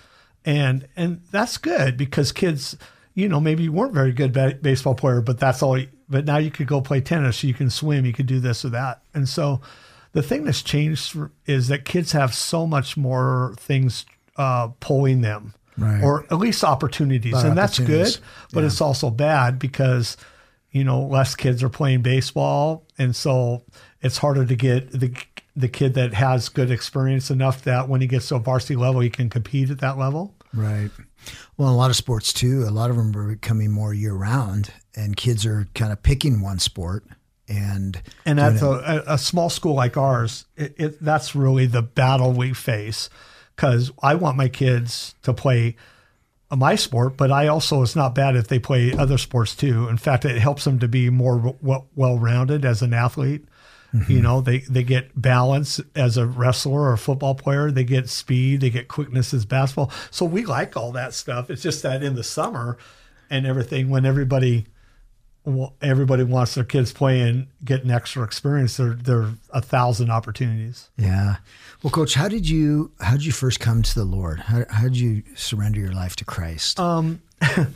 And 0.45 0.87
and 0.95 1.21
that's 1.31 1.57
good 1.57 1.97
because 1.97 2.31
kids, 2.31 2.77
you 3.13 3.27
know, 3.27 3.39
maybe 3.39 3.63
you 3.63 3.71
weren't 3.71 3.93
very 3.93 4.13
good 4.13 4.31
ba- 4.31 4.57
baseball 4.61 4.95
player, 4.95 5.21
but 5.21 5.39
that's 5.39 5.61
all 5.61 5.77
but 6.09 6.25
now 6.25 6.37
you 6.37 6.51
could 6.51 6.67
go 6.67 6.81
play 6.81 7.01
tennis, 7.01 7.43
you 7.43 7.53
can 7.53 7.69
swim, 7.69 8.05
you 8.05 8.13
could 8.13 8.25
do 8.25 8.39
this 8.39 8.63
or 8.63 8.69
that. 8.69 9.01
And 9.13 9.27
so 9.27 9.61
the 10.13 10.23
thing 10.23 10.45
that's 10.45 10.61
changed 10.61 11.17
is 11.45 11.67
that 11.67 11.85
kids 11.85 12.11
have 12.13 12.33
so 12.33 12.65
much 12.65 12.97
more 12.97 13.53
things 13.57 14.05
uh, 14.37 14.69
pulling 14.79 15.21
them, 15.21 15.53
right. 15.77 16.01
or 16.03 16.25
at 16.31 16.37
least 16.37 16.63
opportunities, 16.63 17.43
and 17.43 17.57
that's 17.57 17.79
good. 17.79 18.17
But 18.53 18.61
yeah. 18.61 18.67
it's 18.67 18.81
also 18.81 19.09
bad 19.09 19.59
because 19.59 20.17
you 20.71 20.83
know 20.83 21.03
less 21.03 21.35
kids 21.35 21.63
are 21.63 21.69
playing 21.69 22.01
baseball, 22.01 22.85
and 22.97 23.15
so 23.15 23.63
it's 24.01 24.17
harder 24.17 24.45
to 24.45 24.55
get 24.55 24.91
the 24.91 25.15
the 25.55 25.67
kid 25.67 25.95
that 25.95 26.13
has 26.13 26.49
good 26.49 26.69
experience 26.69 27.31
enough 27.31 27.63
that 27.63 27.89
when 27.89 27.99
he 27.99 28.07
gets 28.07 28.29
to 28.29 28.35
a 28.35 28.39
varsity 28.39 28.75
level, 28.75 29.01
he 29.01 29.09
can 29.09 29.29
compete 29.29 29.71
at 29.71 29.79
that 29.79 29.97
level. 29.97 30.35
Right. 30.57 30.89
Well, 31.57 31.69
a 31.69 31.75
lot 31.75 31.89
of 31.89 31.95
sports 31.95 32.33
too. 32.33 32.63
A 32.67 32.71
lot 32.71 32.89
of 32.89 32.97
them 32.97 33.15
are 33.15 33.29
becoming 33.29 33.71
more 33.71 33.93
year 33.93 34.13
round, 34.13 34.71
and 34.95 35.15
kids 35.15 35.45
are 35.45 35.67
kind 35.73 35.91
of 35.91 36.01
picking 36.03 36.41
one 36.41 36.59
sport 36.59 37.03
and 37.47 38.01
and 38.25 38.39
at 38.39 38.61
a, 38.61 39.13
a, 39.13 39.17
small 39.17 39.49
school 39.49 39.73
like 39.73 39.95
ours, 39.95 40.45
it, 40.55 40.75
it, 40.77 41.01
that's 41.03 41.35
really 41.35 41.65
the 41.65 41.81
battle 41.81 42.33
we 42.33 42.53
face 42.53 43.09
because 43.55 43.91
I 44.03 44.15
want 44.15 44.37
my 44.37 44.49
kids 44.49 45.15
to 45.23 45.33
play 45.33 45.77
my 46.55 46.75
sport, 46.75 47.17
but 47.17 47.31
I 47.31 47.47
also 47.47 47.81
it's 47.83 47.95
not 47.95 48.15
bad 48.15 48.35
if 48.35 48.47
they 48.47 48.59
play 48.59 48.93
other 48.93 49.17
sports 49.17 49.55
too. 49.55 49.87
In 49.87 49.97
fact, 49.97 50.25
it 50.25 50.37
helps 50.37 50.65
them 50.65 50.79
to 50.79 50.87
be 50.87 51.09
more 51.09 51.55
well 51.61 52.19
rounded 52.19 52.65
as 52.65 52.81
an 52.81 52.93
athlete. 52.93 53.45
Mm-hmm. 53.93 54.11
You 54.11 54.21
know, 54.21 54.41
they 54.41 54.59
they 54.59 54.83
get 54.83 55.19
balance 55.19 55.79
as 55.95 56.17
a 56.17 56.25
wrestler 56.25 56.81
or 56.81 56.93
a 56.93 56.97
football 56.97 57.35
player. 57.35 57.71
They 57.71 57.83
get 57.83 58.09
speed. 58.09 58.61
They 58.61 58.69
get 58.69 58.87
quickness 58.87 59.33
as 59.33 59.45
basketball. 59.45 59.91
So 60.11 60.25
we 60.25 60.45
like 60.45 60.75
all 60.75 60.91
that 60.91 61.13
stuff. 61.13 61.49
It's 61.49 61.61
just 61.61 61.83
that 61.83 62.03
in 62.03 62.15
the 62.15 62.23
summer 62.23 62.77
and 63.29 63.45
everything, 63.45 63.89
when 63.89 64.05
everybody 64.05 64.65
everybody 65.81 66.23
wants 66.23 66.55
their 66.55 66.63
kids 66.63 66.91
playing, 66.91 67.47
getting 67.63 67.89
extra 67.89 68.23
experience. 68.23 68.77
There, 68.77 68.93
there 68.93 69.21
are 69.21 69.33
a 69.51 69.61
thousand 69.61 70.09
opportunities. 70.09 70.89
Yeah. 70.97 71.37
Well, 71.81 71.91
Coach, 71.91 72.15
how 72.15 72.27
did 72.27 72.49
you 72.49 72.91
how 72.99 73.13
did 73.13 73.25
you 73.25 73.31
first 73.31 73.59
come 73.59 73.83
to 73.83 73.95
the 73.95 74.05
Lord? 74.05 74.39
How, 74.39 74.65
how 74.69 74.83
did 74.83 74.97
you 74.97 75.23
surrender 75.35 75.79
your 75.79 75.93
life 75.93 76.15
to 76.17 76.25
Christ? 76.25 76.79
Um, 76.79 77.21
I 77.41 77.67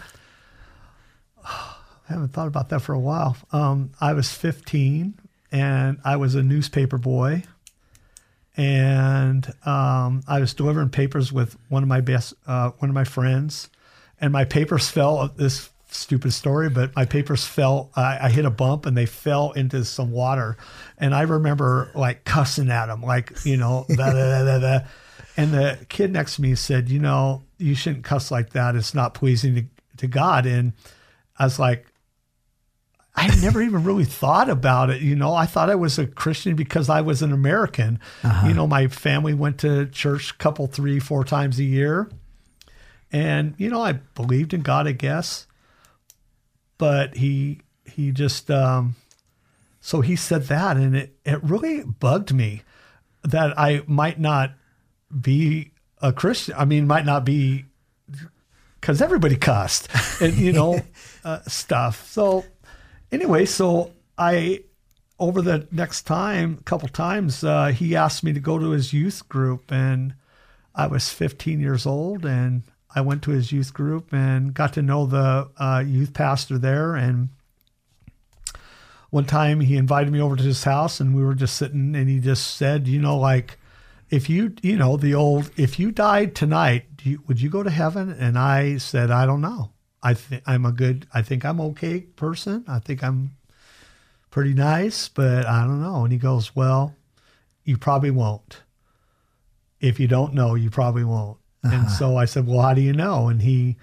haven't 2.08 2.34
thought 2.34 2.48
about 2.48 2.70
that 2.70 2.82
for 2.82 2.94
a 2.94 3.00
while. 3.00 3.38
Um, 3.54 3.92
I 4.02 4.14
was 4.14 4.32
15 4.34 5.14
and 5.52 6.00
I 6.04 6.16
was 6.16 6.36
a 6.36 6.44
newspaper 6.44 6.98
boy. 6.98 7.44
And 8.58 9.48
um, 9.66 10.24
I 10.28 10.40
was 10.40 10.54
delivering 10.54 10.90
papers 10.90 11.32
with 11.32 11.58
one 11.70 11.84
of 11.84 11.90
my 11.90 12.02
best, 12.02 12.34
uh, 12.46 12.72
one 12.80 12.90
of 12.90 12.94
my 12.94 13.06
friends, 13.06 13.70
and 14.20 14.34
my 14.34 14.46
papers 14.46 14.90
fell. 14.92 15.30
This 15.36 15.70
stupid 15.90 16.32
story, 16.32 16.70
but 16.70 16.96
my 16.96 17.06
papers 17.06 17.46
fell. 17.46 17.92
I, 17.96 18.26
I 18.26 18.30
hit 18.30 18.46
a 18.46 18.50
bump 18.50 18.86
and 18.86 18.96
they 18.96 19.06
fell 19.06 19.52
into 19.52 19.86
some 19.86 20.12
water, 20.12 20.58
and 20.98 21.16
I 21.16 21.22
remember 21.22 21.92
like 21.96 22.26
cussing 22.26 22.70
at 22.70 22.88
them, 22.88 23.02
like 23.02 23.34
you 23.46 23.58
know, 23.58 23.86
blah, 23.88 24.12
blah, 24.12 24.60
blah, 24.60 24.80
and 25.38 25.54
the 25.54 25.86
kid 25.88 26.12
next 26.12 26.36
to 26.36 26.42
me 26.42 26.56
said, 26.56 26.90
"You 26.90 27.00
know, 27.00 27.44
you 27.58 27.74
shouldn't 27.74 28.04
cuss 28.04 28.32
like 28.32 28.52
that. 28.52 28.76
It's 28.76 28.94
not 28.94 29.14
pleasing 29.14 29.56
to, 29.56 29.64
to 29.98 30.08
God." 30.08 30.46
And 30.46 30.74
I 31.38 31.46
was 31.46 31.58
like, 31.58 31.88
I 33.22 33.28
never 33.40 33.62
even 33.62 33.84
really 33.84 34.04
thought 34.04 34.50
about 34.50 34.90
it. 34.90 35.04
You 35.04 35.16
know, 35.16 35.36
I 35.36 35.46
thought 35.46 35.70
I 35.70 35.76
was 35.76 36.00
a 36.00 36.08
Christian 36.08 36.56
because 36.56 36.90
I 36.90 37.02
was 37.02 37.22
an 37.22 37.32
American. 37.32 38.00
Uh-huh. 38.24 38.48
You 38.48 38.56
know, 38.56 38.66
my 38.66 38.88
family 38.88 39.36
went 39.36 39.60
to 39.60 39.86
church 39.86 40.32
a 40.32 40.38
couple, 40.38 40.66
three, 40.66 41.00
four 41.00 41.24
times 41.24 41.60
a 41.60 41.64
year. 41.64 42.10
And, 43.12 43.54
you 43.60 43.70
know, 43.70 43.84
I 43.84 43.94
believed 43.94 44.56
in 44.56 44.62
God, 44.62 44.88
I 44.88 44.94
guess. 44.94 45.46
But 46.80 47.16
he, 47.18 47.62
he 47.86 48.12
just, 48.12 48.50
um, 48.50 48.96
so 49.82 50.02
he 50.02 50.16
said 50.16 50.46
that, 50.46 50.78
and 50.78 50.96
it, 50.96 51.16
it 51.24 51.44
really 51.44 51.84
bugged 51.84 52.34
me 52.34 52.64
that 53.24 53.58
I 53.60 53.84
might 53.86 54.20
not 54.20 54.54
be 55.20 55.74
a 56.02 56.12
Christian. 56.12 56.56
I 56.58 56.66
mean, 56.66 56.88
might 56.88 57.06
not 57.06 57.24
be 57.24 57.66
because 58.80 59.00
everybody 59.00 59.36
cussed 59.36 59.90
and, 60.20 60.34
you 60.34 60.54
know, 60.54 60.82
uh, 61.24 61.42
stuff. 61.42 62.10
So, 62.10 62.46
anyway, 63.12 63.46
so 63.46 63.92
I 64.18 64.64
over 65.22 65.44
the 65.44 65.68
next 65.72 66.02
time, 66.02 66.58
a 66.60 66.64
couple 66.64 66.88
times, 66.90 67.44
uh, 67.44 67.68
he 67.68 67.96
asked 67.96 68.24
me 68.24 68.34
to 68.34 68.40
go 68.40 68.58
to 68.58 68.72
his 68.72 68.92
youth 68.92 69.30
group, 69.30 69.72
and 69.72 70.16
I 70.74 70.88
was 70.88 71.10
15 71.10 71.60
years 71.60 71.86
old, 71.86 72.26
and 72.26 72.64
I 72.96 73.02
went 73.02 73.22
to 73.24 73.32
his 73.32 73.52
youth 73.52 73.72
group 73.72 74.12
and 74.12 74.52
got 74.52 74.74
to 74.74 74.82
know 74.82 75.06
the 75.06 75.48
uh, 75.58 75.84
youth 75.86 76.16
pastor 76.16 76.58
there. 76.58 76.96
And 76.96 77.30
one 79.12 79.26
time 79.26 79.60
he 79.60 79.78
invited 79.78 80.12
me 80.12 80.20
over 80.20 80.36
to 80.36 80.44
his 80.44 80.64
house, 80.64 81.00
and 81.00 81.16
we 81.16 81.24
were 81.24 81.36
just 81.36 81.56
sitting, 81.56 81.96
and 81.96 82.10
he 82.10 82.20
just 82.20 82.56
said, 82.56 82.88
you 82.88 83.00
know, 83.00 83.18
like, 83.18 83.60
if 84.10 84.28
you, 84.28 84.56
you 84.64 84.76
know, 84.76 84.98
the 84.98 85.14
old, 85.14 85.52
if 85.56 85.80
you 85.80 85.92
died 85.92 86.34
tonight, 86.34 86.86
you, 87.04 87.22
would 87.28 87.40
you 87.40 87.50
go 87.52 87.62
to 87.62 87.70
heaven? 87.70 88.10
And 88.10 88.40
I 88.40 88.78
said, 88.78 89.12
I 89.12 89.28
don't 89.28 89.42
know. 89.42 89.71
I 90.04 90.14
think 90.14 90.44
I'm 90.46 90.66
a 90.66 90.72
good, 90.72 91.08
I 91.14 91.22
think 91.22 91.46
I'm 91.46 91.62
okay 91.62 92.02
person. 92.02 92.66
I 92.68 92.80
think 92.80 93.04
I'm 93.04 93.36
pretty 94.32 94.54
nice, 94.54 95.10
but 95.10 95.46
I 95.46 95.62
don't 95.62 95.82
know. 95.82 96.04
And 96.04 96.12
he 96.12 96.18
goes, 96.18 96.56
well, 96.56 96.96
you 97.64 97.78
probably 97.78 98.12
won't. 98.12 98.64
If 99.80 100.00
you 100.00 100.08
don't 100.08 100.34
know, 100.34 100.56
you 100.56 100.70
probably 100.70 101.04
won't. 101.04 101.38
Uh-huh. 101.64 101.76
And 101.76 101.92
so 102.00 102.18
I 102.18 102.26
said, 102.26 102.48
well, 102.48 102.62
how 102.62 102.74
do 102.74 102.82
you 102.82 102.94
know? 102.94 103.28
And 103.28 103.42
he, 103.42 103.78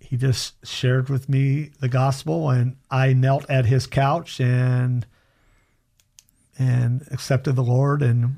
he 0.00 0.16
just 0.16 0.64
shared 0.64 1.08
with 1.10 1.28
me 1.28 1.72
the 1.80 1.88
gospel 1.88 2.50
and 2.50 2.76
I 2.90 3.12
knelt 3.12 3.48
at 3.50 3.66
his 3.66 3.86
couch 3.86 4.40
and, 4.40 5.04
and 6.58 7.06
accepted 7.10 7.56
the 7.56 7.62
Lord 7.62 8.02
and, 8.02 8.36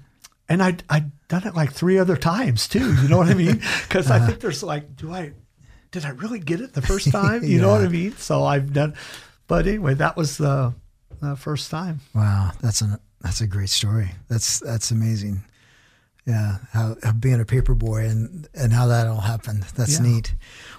and 0.49 0.63
I, 0.63 0.79
I'd 0.89 1.13
done 1.29 1.47
it 1.47 1.55
like 1.55 1.73
three 1.73 1.99
other 1.99 2.17
times 2.17 2.67
too. 2.67 2.95
You 2.95 3.09
know 3.09 3.19
what 3.19 3.29
I 3.29 3.35
mean? 3.35 3.61
Cause 3.89 4.11
uh-huh. 4.11 4.25
I 4.25 4.27
think 4.27 4.41
there's 4.41 4.63
like, 4.63 4.97
do 4.97 5.13
I, 5.13 5.33
did 5.91 6.05
I 6.05 6.11
really 6.11 6.39
get 6.39 6.61
it 6.61 6.75
the 6.75 6.83
first 6.83 7.11
time? 7.13 7.43
You 7.43 7.57
yeah. 7.57 7.63
know 7.63 7.71
what 7.71 7.83
I 7.83 7.89
mean? 7.89 8.13
So 8.17 8.45
I've 8.45 8.73
done, 8.73 8.95
but 9.47 9.67
anyway, 9.67 9.95
that 9.95 10.17
was 10.17 10.39
the, 10.39 10.75
the 11.21 11.37
first 11.37 11.71
time. 11.71 12.01
Wow, 12.15 12.53
that's 12.61 12.81
an 12.81 12.99
that's 13.21 13.41
a 13.41 13.47
great 13.47 13.69
story. 13.69 14.11
That's 14.29 14.61
that's 14.61 14.91
amazing. 14.91 15.43
Yeah, 16.25 16.59
how, 16.73 16.95
how 17.03 17.13
being 17.13 17.41
a 17.41 17.45
paper 17.45 17.75
boy 17.75 18.05
and 18.05 18.49
and 18.55 18.73
how 18.73 18.87
that 18.89 19.07
all 19.07 19.21
happened. 19.21 19.63
That's 19.75 19.99
yeah. 19.99 20.07
neat. 20.07 20.35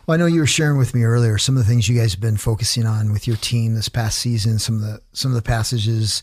Well, 0.05 0.15
I 0.15 0.17
know 0.17 0.27
you 0.27 0.41
were 0.41 0.47
sharing 0.47 0.77
with 0.77 0.93
me 0.93 1.03
earlier 1.03 1.37
some 1.37 1.57
of 1.57 1.63
the 1.63 1.69
things 1.69 1.89
you 1.89 1.97
guys 1.97 2.13
have 2.13 2.21
been 2.21 2.37
focusing 2.37 2.85
on 2.85 3.11
with 3.11 3.27
your 3.27 3.37
team 3.37 3.73
this 3.73 3.89
past 3.89 4.19
season. 4.19 4.59
Some 4.59 4.75
of 4.75 4.81
the 4.81 5.01
some 5.13 5.31
of 5.31 5.35
the 5.35 5.41
passages 5.41 6.21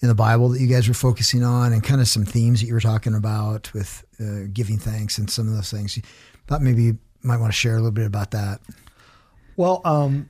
in 0.00 0.08
the 0.08 0.14
Bible 0.14 0.48
that 0.48 0.60
you 0.60 0.66
guys 0.66 0.88
were 0.88 0.94
focusing 0.94 1.44
on, 1.44 1.72
and 1.72 1.84
kind 1.84 2.00
of 2.00 2.08
some 2.08 2.24
themes 2.24 2.60
that 2.60 2.66
you 2.66 2.74
were 2.74 2.80
talking 2.80 3.14
about 3.14 3.72
with 3.74 4.04
uh, 4.18 4.48
giving 4.52 4.78
thanks 4.78 5.18
and 5.18 5.30
some 5.30 5.48
of 5.48 5.54
those 5.54 5.70
things. 5.70 5.98
Thought 6.46 6.62
maybe 6.62 6.94
might 7.22 7.38
want 7.38 7.52
to 7.52 7.56
share 7.56 7.74
a 7.74 7.76
little 7.76 7.90
bit 7.90 8.06
about 8.06 8.32
that. 8.32 8.60
Well, 9.56 9.80
um, 9.84 10.28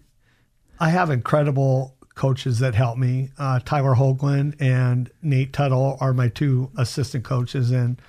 I 0.78 0.90
have 0.90 1.10
incredible 1.10 1.96
coaches 2.14 2.58
that 2.58 2.74
help 2.74 2.98
me. 2.98 3.30
Uh, 3.38 3.60
Tyler 3.64 3.94
Hoagland 3.94 4.60
and 4.60 5.10
Nate 5.22 5.52
Tuttle 5.52 5.96
are 6.00 6.12
my 6.12 6.28
two 6.28 6.70
assistant 6.76 7.24
coaches, 7.24 7.70
and 7.70 8.00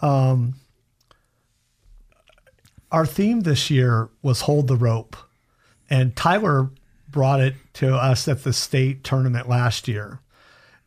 um, 0.00 0.54
our 2.90 3.06
theme 3.06 3.40
this 3.40 3.70
year 3.70 4.10
was 4.20 4.42
hold 4.42 4.68
the 4.68 4.76
rope, 4.76 5.16
and 5.88 6.14
Tyler 6.14 6.70
brought 7.08 7.40
it 7.40 7.54
to 7.74 7.94
us 7.94 8.26
at 8.26 8.42
the 8.42 8.52
state 8.52 9.04
tournament 9.04 9.48
last 9.48 9.86
year, 9.88 10.20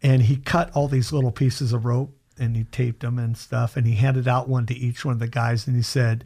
and 0.03 0.23
he 0.23 0.38
cut 0.38 0.69
all 0.75 0.88
these 0.88 1.11
little 1.11 1.31
pieces 1.31 1.73
of 1.73 1.85
rope 1.85 2.11
and 2.38 2.55
he 2.55 2.65
taped 2.65 3.01
them 3.01 3.17
and 3.17 3.38
stuff, 3.38 3.77
and 3.77 3.88
he 3.88 3.95
handed 3.95 4.27
out 4.27 4.49
one 4.49 4.65
to 4.65 4.75
each 4.75 5.05
one 5.05 5.13
of 5.13 5.19
the 5.19 5.27
guys, 5.27 5.67
and 5.67 5.75
he 5.75 5.81
said, 5.81 6.25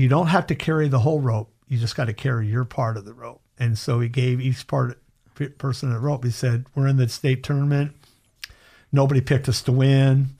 "You 0.00 0.08
don't 0.08 0.28
have 0.28 0.46
to 0.46 0.54
carry 0.54 0.88
the 0.88 1.00
whole 1.00 1.20
rope. 1.20 1.52
You 1.68 1.78
just 1.78 1.96
got 1.96 2.06
to 2.06 2.14
carry 2.14 2.48
your 2.48 2.64
part 2.64 2.96
of 2.96 3.04
the 3.04 3.12
rope." 3.12 3.42
And 3.58 3.78
so 3.78 4.00
he 4.00 4.08
gave 4.08 4.40
each 4.40 4.66
part 4.66 4.98
person 5.58 5.92
a 5.92 5.98
rope. 5.98 6.24
He 6.24 6.30
said, 6.30 6.64
"We're 6.74 6.86
in 6.86 6.96
the 6.96 7.08
state 7.08 7.42
tournament. 7.42 7.92
Nobody 8.90 9.20
picked 9.20 9.48
us 9.48 9.62
to 9.62 9.72
win, 9.72 10.30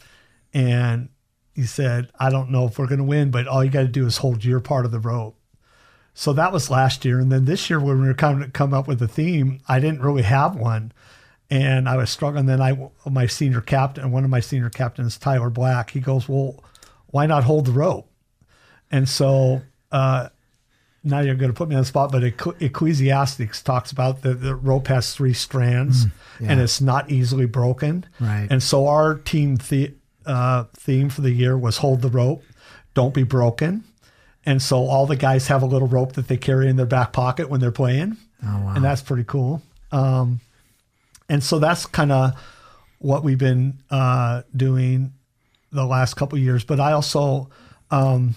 and 0.52 1.10
he 1.54 1.64
said, 1.64 2.10
I 2.18 2.30
don't 2.30 2.50
know 2.50 2.66
if 2.66 2.78
we're 2.78 2.86
going 2.86 2.98
to 2.98 3.04
win, 3.04 3.30
but 3.30 3.46
all 3.46 3.62
you 3.62 3.70
got 3.70 3.82
to 3.82 3.88
do 3.88 4.06
is 4.06 4.18
hold 4.18 4.44
your 4.44 4.60
part 4.60 4.86
of 4.86 4.92
the 4.92 4.98
rope." 4.98 5.36
So 6.14 6.32
that 6.32 6.52
was 6.52 6.70
last 6.70 7.04
year, 7.04 7.20
and 7.20 7.30
then 7.30 7.44
this 7.44 7.70
year 7.70 7.78
when 7.78 8.00
we 8.00 8.08
were 8.08 8.14
coming 8.14 8.42
to 8.42 8.50
come 8.50 8.74
up 8.74 8.88
with 8.88 9.00
a 9.00 9.08
theme, 9.08 9.60
I 9.68 9.78
didn't 9.78 10.02
really 10.02 10.22
have 10.22 10.56
one, 10.56 10.92
and 11.48 11.88
I 11.88 11.96
was 11.96 12.10
struggling. 12.10 12.46
Then 12.46 12.60
I, 12.60 12.90
my 13.08 13.26
senior 13.26 13.60
captain, 13.60 14.10
one 14.10 14.24
of 14.24 14.30
my 14.30 14.40
senior 14.40 14.70
captains, 14.70 15.16
Tyler 15.16 15.50
Black, 15.50 15.90
he 15.90 16.00
goes, 16.00 16.28
"Well, 16.28 16.64
why 17.06 17.26
not 17.26 17.44
hold 17.44 17.66
the 17.66 17.72
rope?" 17.72 18.09
And 18.90 19.08
so 19.08 19.62
uh, 19.92 20.28
now 21.02 21.20
you're 21.20 21.34
going 21.34 21.50
to 21.50 21.56
put 21.56 21.68
me 21.68 21.76
on 21.76 21.82
the 21.82 21.86
spot, 21.86 22.12
but 22.12 22.22
Ecclesiastics 22.24 23.62
talks 23.62 23.92
about 23.92 24.22
that 24.22 24.40
the 24.42 24.54
rope 24.54 24.88
has 24.88 25.14
three 25.14 25.32
strands 25.32 26.06
mm, 26.06 26.12
yeah. 26.40 26.50
and 26.50 26.60
it's 26.60 26.80
not 26.80 27.10
easily 27.10 27.46
broken. 27.46 28.04
Right. 28.18 28.48
And 28.50 28.62
so 28.62 28.86
our 28.86 29.14
team 29.14 29.56
the, 29.56 29.94
uh, 30.26 30.64
theme 30.74 31.08
for 31.08 31.22
the 31.22 31.30
year 31.30 31.56
was 31.56 31.78
hold 31.78 32.02
the 32.02 32.10
rope, 32.10 32.42
don't 32.94 33.14
be 33.14 33.22
broken. 33.22 33.84
And 34.44 34.60
so 34.60 34.86
all 34.86 35.06
the 35.06 35.16
guys 35.16 35.48
have 35.48 35.62
a 35.62 35.66
little 35.66 35.88
rope 35.88 36.14
that 36.14 36.28
they 36.28 36.36
carry 36.36 36.68
in 36.68 36.76
their 36.76 36.86
back 36.86 37.12
pocket 37.12 37.48
when 37.48 37.60
they're 37.60 37.70
playing. 37.70 38.16
Oh, 38.42 38.46
wow. 38.46 38.72
And 38.74 38.84
that's 38.84 39.02
pretty 39.02 39.24
cool. 39.24 39.62
Um, 39.92 40.40
and 41.28 41.42
so 41.42 41.58
that's 41.58 41.86
kind 41.86 42.10
of 42.10 42.32
what 42.98 43.22
we've 43.22 43.38
been 43.38 43.78
uh, 43.90 44.42
doing 44.56 45.12
the 45.72 45.84
last 45.84 46.14
couple 46.14 46.38
years. 46.38 46.64
But 46.64 46.80
I 46.80 46.92
also, 46.92 47.50
um, 47.90 48.34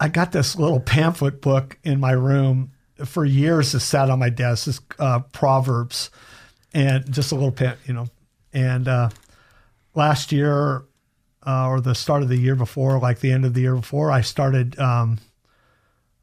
I 0.00 0.08
got 0.08 0.32
this 0.32 0.56
little 0.56 0.80
pamphlet 0.80 1.40
book 1.40 1.78
in 1.84 2.00
my 2.00 2.12
room 2.12 2.72
for 3.04 3.24
years. 3.24 3.74
It 3.74 3.80
sat 3.80 4.10
on 4.10 4.18
my 4.18 4.30
desk. 4.30 4.66
This 4.66 4.80
uh, 4.98 5.20
Proverbs, 5.20 6.10
and 6.72 7.10
just 7.12 7.32
a 7.32 7.34
little 7.34 7.52
pam, 7.52 7.76
you 7.86 7.94
know. 7.94 8.06
And 8.52 8.88
uh, 8.88 9.10
last 9.94 10.32
year, 10.32 10.84
uh, 11.46 11.68
or 11.68 11.80
the 11.80 11.94
start 11.94 12.22
of 12.22 12.28
the 12.28 12.36
year 12.36 12.56
before, 12.56 12.98
like 12.98 13.20
the 13.20 13.32
end 13.32 13.44
of 13.44 13.54
the 13.54 13.62
year 13.62 13.76
before, 13.76 14.10
I 14.10 14.20
started. 14.20 14.78
Um, 14.78 15.18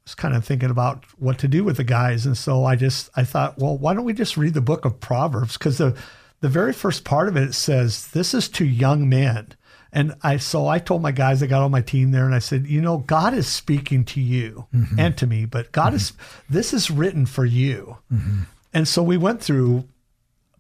was 0.04 0.16
kind 0.16 0.36
of 0.36 0.44
thinking 0.44 0.72
about 0.72 1.06
what 1.20 1.38
to 1.40 1.48
do 1.48 1.64
with 1.64 1.78
the 1.78 1.84
guys, 1.84 2.26
and 2.26 2.38
so 2.38 2.66
I 2.66 2.76
just 2.76 3.10
I 3.16 3.24
thought, 3.24 3.58
well, 3.58 3.78
why 3.78 3.94
don't 3.94 4.04
we 4.04 4.14
just 4.14 4.36
read 4.36 4.54
the 4.54 4.62
book 4.62 4.84
of 4.84 5.00
Proverbs? 5.00 5.58
Because 5.58 5.78
the 5.78 5.96
the 6.40 6.50
very 6.50 6.74
first 6.74 7.04
part 7.04 7.28
of 7.28 7.38
it 7.38 7.54
says, 7.54 8.08
"This 8.08 8.34
is 8.34 8.50
to 8.50 8.66
young 8.66 9.08
men." 9.08 9.54
And 9.94 10.16
I 10.24 10.38
so 10.38 10.68
I 10.68 10.80
told 10.80 11.02
my 11.02 11.12
guys 11.12 11.44
I 11.44 11.48
got 11.48 11.64
on 11.64 11.72
my 11.72 11.82
team 11.82 12.12
there 12.12 12.26
and 12.26 12.34
I 12.34 12.40
said, 12.40 12.66
you 12.66 12.82
know, 12.82 13.00
God 13.00 13.34
is 13.34 13.48
speaking 13.48 14.06
to 14.06 14.22
you 14.22 14.68
mm-hmm. 14.74 15.00
and 15.00 15.18
to 15.18 15.28
me, 15.28 15.46
but 15.46 15.72
God 15.72 15.88
mm-hmm. 15.88 15.96
is 15.98 16.14
this 16.50 16.74
is 16.74 16.90
written 16.90 17.26
for 17.26 17.46
you. 17.46 17.98
Mm-hmm. 18.12 18.42
And 18.74 18.88
so 18.88 19.04
we 19.04 19.18
went 19.18 19.42
through 19.42 19.86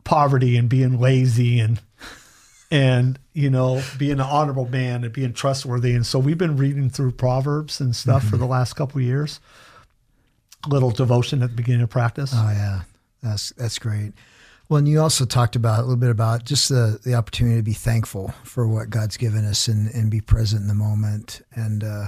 poverty 0.03 0.57
and 0.57 0.67
being 0.67 0.99
lazy 0.99 1.59
and 1.59 1.79
and 2.71 3.19
you 3.33 3.49
know 3.49 3.81
being 3.97 4.13
an 4.13 4.21
honorable 4.21 4.67
man 4.67 5.03
and 5.03 5.13
being 5.13 5.33
trustworthy 5.33 5.93
and 5.93 6.05
so 6.05 6.17
we've 6.17 6.37
been 6.37 6.57
reading 6.57 6.89
through 6.89 7.11
proverbs 7.11 7.79
and 7.79 7.95
stuff 7.95 8.23
for 8.23 8.37
the 8.37 8.43
mm-hmm. 8.43 8.53
last 8.53 8.73
couple 8.73 8.99
years 8.99 9.39
little 10.67 10.89
devotion 10.89 11.43
at 11.43 11.49
the 11.49 11.55
beginning 11.55 11.81
of 11.81 11.89
practice 11.89 12.31
oh 12.33 12.49
yeah 12.49 12.81
that's 13.21 13.51
that's 13.51 13.77
great 13.77 14.13
well, 14.71 14.77
and 14.77 14.87
you 14.87 15.01
also 15.01 15.25
talked 15.25 15.57
about 15.57 15.79
a 15.79 15.81
little 15.81 15.97
bit 15.97 16.11
about 16.11 16.45
just 16.45 16.69
the, 16.69 16.97
the 17.03 17.13
opportunity 17.13 17.57
to 17.57 17.61
be 17.61 17.73
thankful 17.73 18.33
for 18.45 18.65
what 18.65 18.89
God's 18.89 19.17
given 19.17 19.43
us 19.43 19.67
and, 19.67 19.93
and 19.93 20.09
be 20.09 20.21
present 20.21 20.61
in 20.61 20.69
the 20.69 20.73
moment. 20.73 21.41
And 21.53 21.83
uh, 21.83 22.07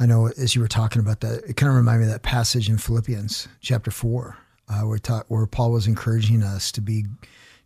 I 0.00 0.06
know 0.06 0.26
as 0.26 0.56
you 0.56 0.60
were 0.60 0.66
talking 0.66 0.98
about 0.98 1.20
that, 1.20 1.44
it 1.48 1.54
kind 1.54 1.70
of 1.70 1.76
reminded 1.76 2.00
me 2.00 2.06
of 2.06 2.12
that 2.14 2.24
passage 2.24 2.68
in 2.68 2.78
Philippians 2.78 3.46
chapter 3.60 3.92
four, 3.92 4.36
uh, 4.68 4.80
where, 4.80 4.98
ta- 4.98 5.22
where 5.28 5.46
Paul 5.46 5.70
was 5.70 5.86
encouraging 5.86 6.42
us 6.42 6.72
to 6.72 6.80
be 6.80 7.04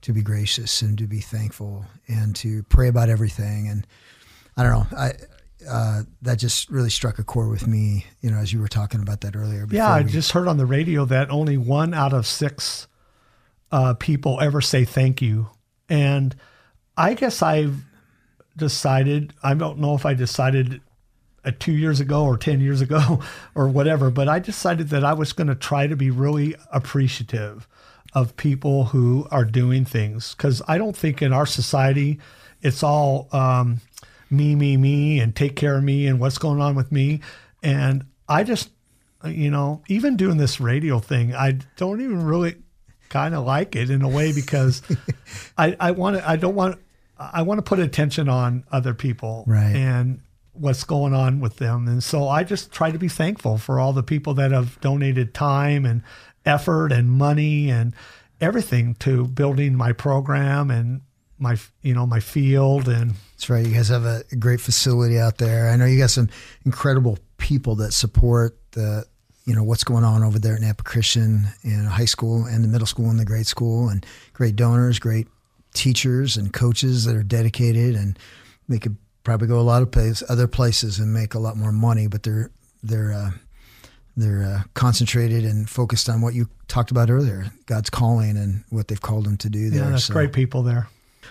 to 0.02 0.12
be 0.12 0.20
gracious 0.20 0.82
and 0.82 0.98
to 0.98 1.06
be 1.06 1.20
thankful 1.20 1.86
and 2.06 2.36
to 2.36 2.64
pray 2.64 2.88
about 2.88 3.08
everything. 3.08 3.66
And 3.66 3.86
I 4.58 4.62
don't 4.62 4.72
know, 4.72 4.98
I 4.98 5.12
uh, 5.66 6.02
that 6.20 6.38
just 6.38 6.68
really 6.68 6.90
struck 6.90 7.18
a 7.18 7.24
chord 7.24 7.48
with 7.48 7.66
me. 7.66 8.04
You 8.20 8.30
know, 8.30 8.36
as 8.36 8.52
you 8.52 8.60
were 8.60 8.68
talking 8.68 9.00
about 9.00 9.22
that 9.22 9.34
earlier. 9.34 9.66
Yeah, 9.70 9.90
I 9.90 10.02
just 10.02 10.32
heard 10.32 10.48
on 10.48 10.58
the 10.58 10.66
radio 10.66 11.06
that 11.06 11.30
only 11.30 11.56
one 11.56 11.94
out 11.94 12.12
of 12.12 12.26
six 12.26 12.88
uh, 13.70 13.94
people 13.94 14.40
ever 14.40 14.60
say 14.60 14.84
thank 14.84 15.20
you. 15.22 15.50
And 15.88 16.34
I 16.96 17.14
guess 17.14 17.42
I've 17.42 17.84
decided, 18.56 19.32
I 19.42 19.54
don't 19.54 19.78
know 19.78 19.94
if 19.94 20.04
I 20.04 20.14
decided 20.14 20.80
uh, 21.44 21.52
two 21.58 21.72
years 21.72 22.00
ago 22.00 22.24
or 22.24 22.36
10 22.36 22.60
years 22.60 22.80
ago 22.80 23.20
or 23.54 23.68
whatever, 23.68 24.10
but 24.10 24.28
I 24.28 24.38
decided 24.38 24.88
that 24.90 25.04
I 25.04 25.14
was 25.14 25.32
going 25.32 25.48
to 25.48 25.54
try 25.54 25.86
to 25.86 25.96
be 25.96 26.10
really 26.10 26.54
appreciative 26.72 27.68
of 28.14 28.36
people 28.36 28.86
who 28.86 29.26
are 29.30 29.44
doing 29.44 29.84
things. 29.84 30.34
Because 30.34 30.62
I 30.66 30.78
don't 30.78 30.96
think 30.96 31.22
in 31.22 31.32
our 31.32 31.46
society 31.46 32.18
it's 32.60 32.82
all 32.82 33.28
um, 33.32 33.80
me, 34.30 34.54
me, 34.54 34.76
me, 34.76 35.20
and 35.20 35.34
take 35.34 35.56
care 35.56 35.76
of 35.76 35.84
me 35.84 36.06
and 36.06 36.18
what's 36.18 36.38
going 36.38 36.60
on 36.60 36.74
with 36.74 36.90
me. 36.90 37.20
And 37.62 38.04
I 38.28 38.44
just, 38.44 38.70
you 39.24 39.50
know, 39.50 39.82
even 39.88 40.16
doing 40.16 40.36
this 40.36 40.60
radio 40.60 40.98
thing, 40.98 41.34
I 41.34 41.58
don't 41.76 42.00
even 42.00 42.24
really 42.24 42.56
kind 43.08 43.34
of 43.34 43.44
like 43.44 43.76
it 43.76 43.90
in 43.90 44.02
a 44.02 44.08
way 44.08 44.32
because 44.32 44.82
I, 45.58 45.76
I 45.78 45.90
want 45.92 46.16
to, 46.16 46.28
I 46.28 46.36
don't 46.36 46.54
want, 46.54 46.78
I 47.18 47.42
want 47.42 47.58
to 47.58 47.62
put 47.62 47.78
attention 47.78 48.28
on 48.28 48.64
other 48.70 48.94
people 48.94 49.44
right. 49.46 49.74
and 49.74 50.20
what's 50.52 50.84
going 50.84 51.14
on 51.14 51.40
with 51.40 51.56
them. 51.56 51.88
And 51.88 52.02
so 52.02 52.28
I 52.28 52.44
just 52.44 52.72
try 52.72 52.90
to 52.90 52.98
be 52.98 53.08
thankful 53.08 53.58
for 53.58 53.80
all 53.80 53.92
the 53.92 54.02
people 54.02 54.34
that 54.34 54.50
have 54.50 54.80
donated 54.80 55.34
time 55.34 55.84
and 55.84 56.02
effort 56.44 56.92
and 56.92 57.10
money 57.10 57.70
and 57.70 57.94
everything 58.40 58.94
to 58.96 59.26
building 59.26 59.74
my 59.74 59.92
program 59.92 60.70
and 60.70 61.02
my, 61.38 61.56
you 61.82 61.94
know, 61.94 62.06
my 62.06 62.20
field. 62.20 62.88
And 62.88 63.14
that's 63.32 63.48
right. 63.48 63.64
You 63.64 63.74
guys 63.74 63.88
have 63.88 64.04
a 64.04 64.22
great 64.38 64.60
facility 64.60 65.18
out 65.18 65.38
there. 65.38 65.70
I 65.70 65.76
know 65.76 65.86
you 65.86 65.98
got 65.98 66.10
some 66.10 66.28
incredible 66.64 67.18
people 67.36 67.76
that 67.76 67.92
support 67.92 68.58
the, 68.72 69.04
you 69.48 69.54
know 69.54 69.62
what's 69.62 69.82
going 69.82 70.04
on 70.04 70.22
over 70.22 70.38
there 70.38 70.54
at 70.54 70.60
Nampa 70.60 70.84
Christian 70.84 71.46
in 71.64 71.86
high 71.86 72.04
school 72.04 72.44
and 72.44 72.62
the 72.62 72.68
middle 72.68 72.86
school 72.86 73.08
and 73.08 73.18
the 73.18 73.24
grade 73.24 73.46
school, 73.46 73.88
and 73.88 74.04
great 74.34 74.56
donors, 74.56 74.98
great 74.98 75.26
teachers 75.72 76.36
and 76.36 76.52
coaches 76.52 77.06
that 77.06 77.16
are 77.16 77.22
dedicated, 77.22 77.94
and 77.94 78.18
they 78.68 78.78
could 78.78 78.98
probably 79.24 79.48
go 79.48 79.58
a 79.58 79.62
lot 79.62 79.80
of 79.80 79.90
places, 79.90 80.22
other 80.28 80.46
places, 80.46 80.98
and 80.98 81.14
make 81.14 81.32
a 81.32 81.38
lot 81.38 81.56
more 81.56 81.72
money. 81.72 82.06
But 82.06 82.24
they're 82.24 82.50
they're 82.82 83.10
uh, 83.10 83.30
they're 84.18 84.42
uh, 84.42 84.62
concentrated 84.74 85.46
and 85.46 85.66
focused 85.66 86.10
on 86.10 86.20
what 86.20 86.34
you 86.34 86.50
talked 86.66 86.90
about 86.90 87.08
earlier, 87.08 87.46
God's 87.64 87.88
calling 87.88 88.36
and 88.36 88.64
what 88.68 88.88
they've 88.88 89.00
called 89.00 89.24
them 89.24 89.38
to 89.38 89.48
do 89.48 89.70
there. 89.70 89.84
Yeah, 89.84 89.90
that's 89.92 90.04
so. 90.04 90.12
great 90.12 90.34
people 90.34 90.62
there. 90.62 90.88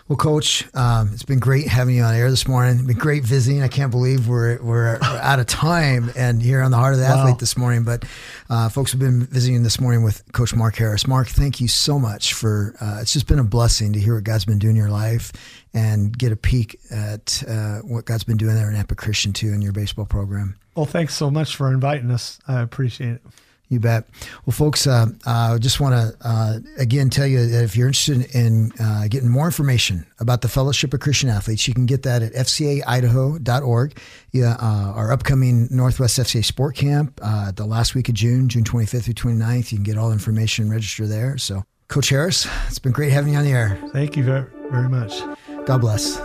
Well, 0.07 0.15
Coach, 0.15 0.65
um, 0.73 1.09
it's 1.13 1.23
been 1.23 1.39
great 1.39 1.67
having 1.67 1.95
you 1.95 2.03
on 2.03 2.15
air 2.15 2.29
this 2.29 2.47
morning. 2.47 2.75
It's 2.75 2.87
been 2.87 2.97
great 2.97 3.23
visiting. 3.23 3.61
I 3.61 3.67
can't 3.67 3.91
believe 3.91 4.27
we're, 4.27 4.57
we're, 4.61 4.97
we're 4.99 5.19
out 5.21 5.39
of 5.39 5.47
time 5.47 6.11
and 6.15 6.41
here 6.41 6.61
on 6.61 6.71
the 6.71 6.77
Heart 6.77 6.93
of 6.93 6.99
the 6.99 7.05
wow. 7.05 7.19
Athlete 7.19 7.39
this 7.39 7.57
morning. 7.57 7.83
But 7.83 8.05
uh, 8.49 8.69
folks 8.69 8.91
have 8.91 9.01
been 9.01 9.25
visiting 9.25 9.63
this 9.63 9.81
morning 9.81 10.03
with 10.03 10.23
Coach 10.31 10.55
Mark 10.55 10.77
Harris. 10.77 11.07
Mark, 11.07 11.27
thank 11.27 11.59
you 11.59 11.67
so 11.67 11.99
much 11.99 12.33
for. 12.33 12.75
Uh, 12.79 12.99
it's 13.01 13.11
just 13.11 13.27
been 13.27 13.39
a 13.39 13.43
blessing 13.43 13.93
to 13.93 13.99
hear 13.99 14.15
what 14.15 14.23
God's 14.23 14.45
been 14.45 14.59
doing 14.59 14.75
in 14.75 14.81
your 14.81 14.89
life 14.89 15.31
and 15.73 16.17
get 16.17 16.31
a 16.31 16.37
peek 16.37 16.79
at 16.89 17.43
uh, 17.47 17.79
what 17.79 18.05
God's 18.05 18.23
been 18.23 18.37
doing 18.37 18.55
there 18.55 18.71
in 18.71 18.77
Nampa 18.77 18.95
Christian 18.95 19.33
too 19.33 19.51
in 19.53 19.61
your 19.61 19.73
baseball 19.73 20.05
program. 20.05 20.55
Well, 20.75 20.85
thanks 20.85 21.15
so 21.15 21.29
much 21.29 21.55
for 21.55 21.71
inviting 21.71 22.11
us. 22.11 22.39
I 22.47 22.61
appreciate 22.61 23.13
it. 23.15 23.21
You 23.69 23.81
bet. 23.81 24.05
Well, 24.45 24.53
folks, 24.53 24.87
uh, 24.87 25.07
I 25.25 25.55
uh, 25.55 25.59
just 25.59 25.81
want 25.81 25.93
to 25.93 26.15
uh, 26.25 26.59
again 26.77 27.09
tell 27.09 27.27
you 27.27 27.45
that 27.47 27.63
if 27.65 27.75
you're 27.75 27.87
interested 27.87 28.33
in 28.33 28.71
uh, 28.79 29.07
getting 29.09 29.27
more 29.27 29.45
information 29.45 30.05
about 30.19 30.41
the 30.41 30.47
Fellowship 30.47 30.93
of 30.93 31.01
Christian 31.01 31.29
Athletes, 31.29 31.67
you 31.67 31.73
can 31.73 31.85
get 31.85 32.03
that 32.03 32.21
at 32.21 32.31
fcaidaho.org. 32.33 33.99
Yeah, 34.31 34.55
uh, 34.61 34.93
our 34.95 35.11
upcoming 35.11 35.67
Northwest 35.69 36.17
FCA 36.17 36.45
Sport 36.45 36.75
Camp, 36.75 37.19
uh, 37.21 37.51
the 37.51 37.65
last 37.65 37.93
week 37.93 38.07
of 38.07 38.15
June, 38.15 38.47
June 38.47 38.63
25th 38.63 39.03
through 39.03 39.13
29th, 39.15 39.71
you 39.71 39.77
can 39.79 39.83
get 39.83 39.97
all 39.97 40.07
the 40.07 40.13
information 40.13 40.65
and 40.65 40.71
register 40.71 41.05
there. 41.05 41.37
So, 41.37 41.63
Coach 41.89 42.09
Harris, 42.09 42.47
it's 42.67 42.79
been 42.79 42.93
great 42.93 43.11
having 43.11 43.33
you 43.33 43.39
on 43.39 43.45
the 43.45 43.51
air. 43.51 43.77
Thank 43.91 44.15
you 44.15 44.23
very, 44.23 44.45
very 44.69 44.87
much. 44.87 45.21
God 45.65 45.81
bless. 45.81 46.21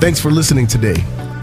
Thanks 0.00 0.18
for 0.18 0.30
listening 0.30 0.66
today. 0.66 0.96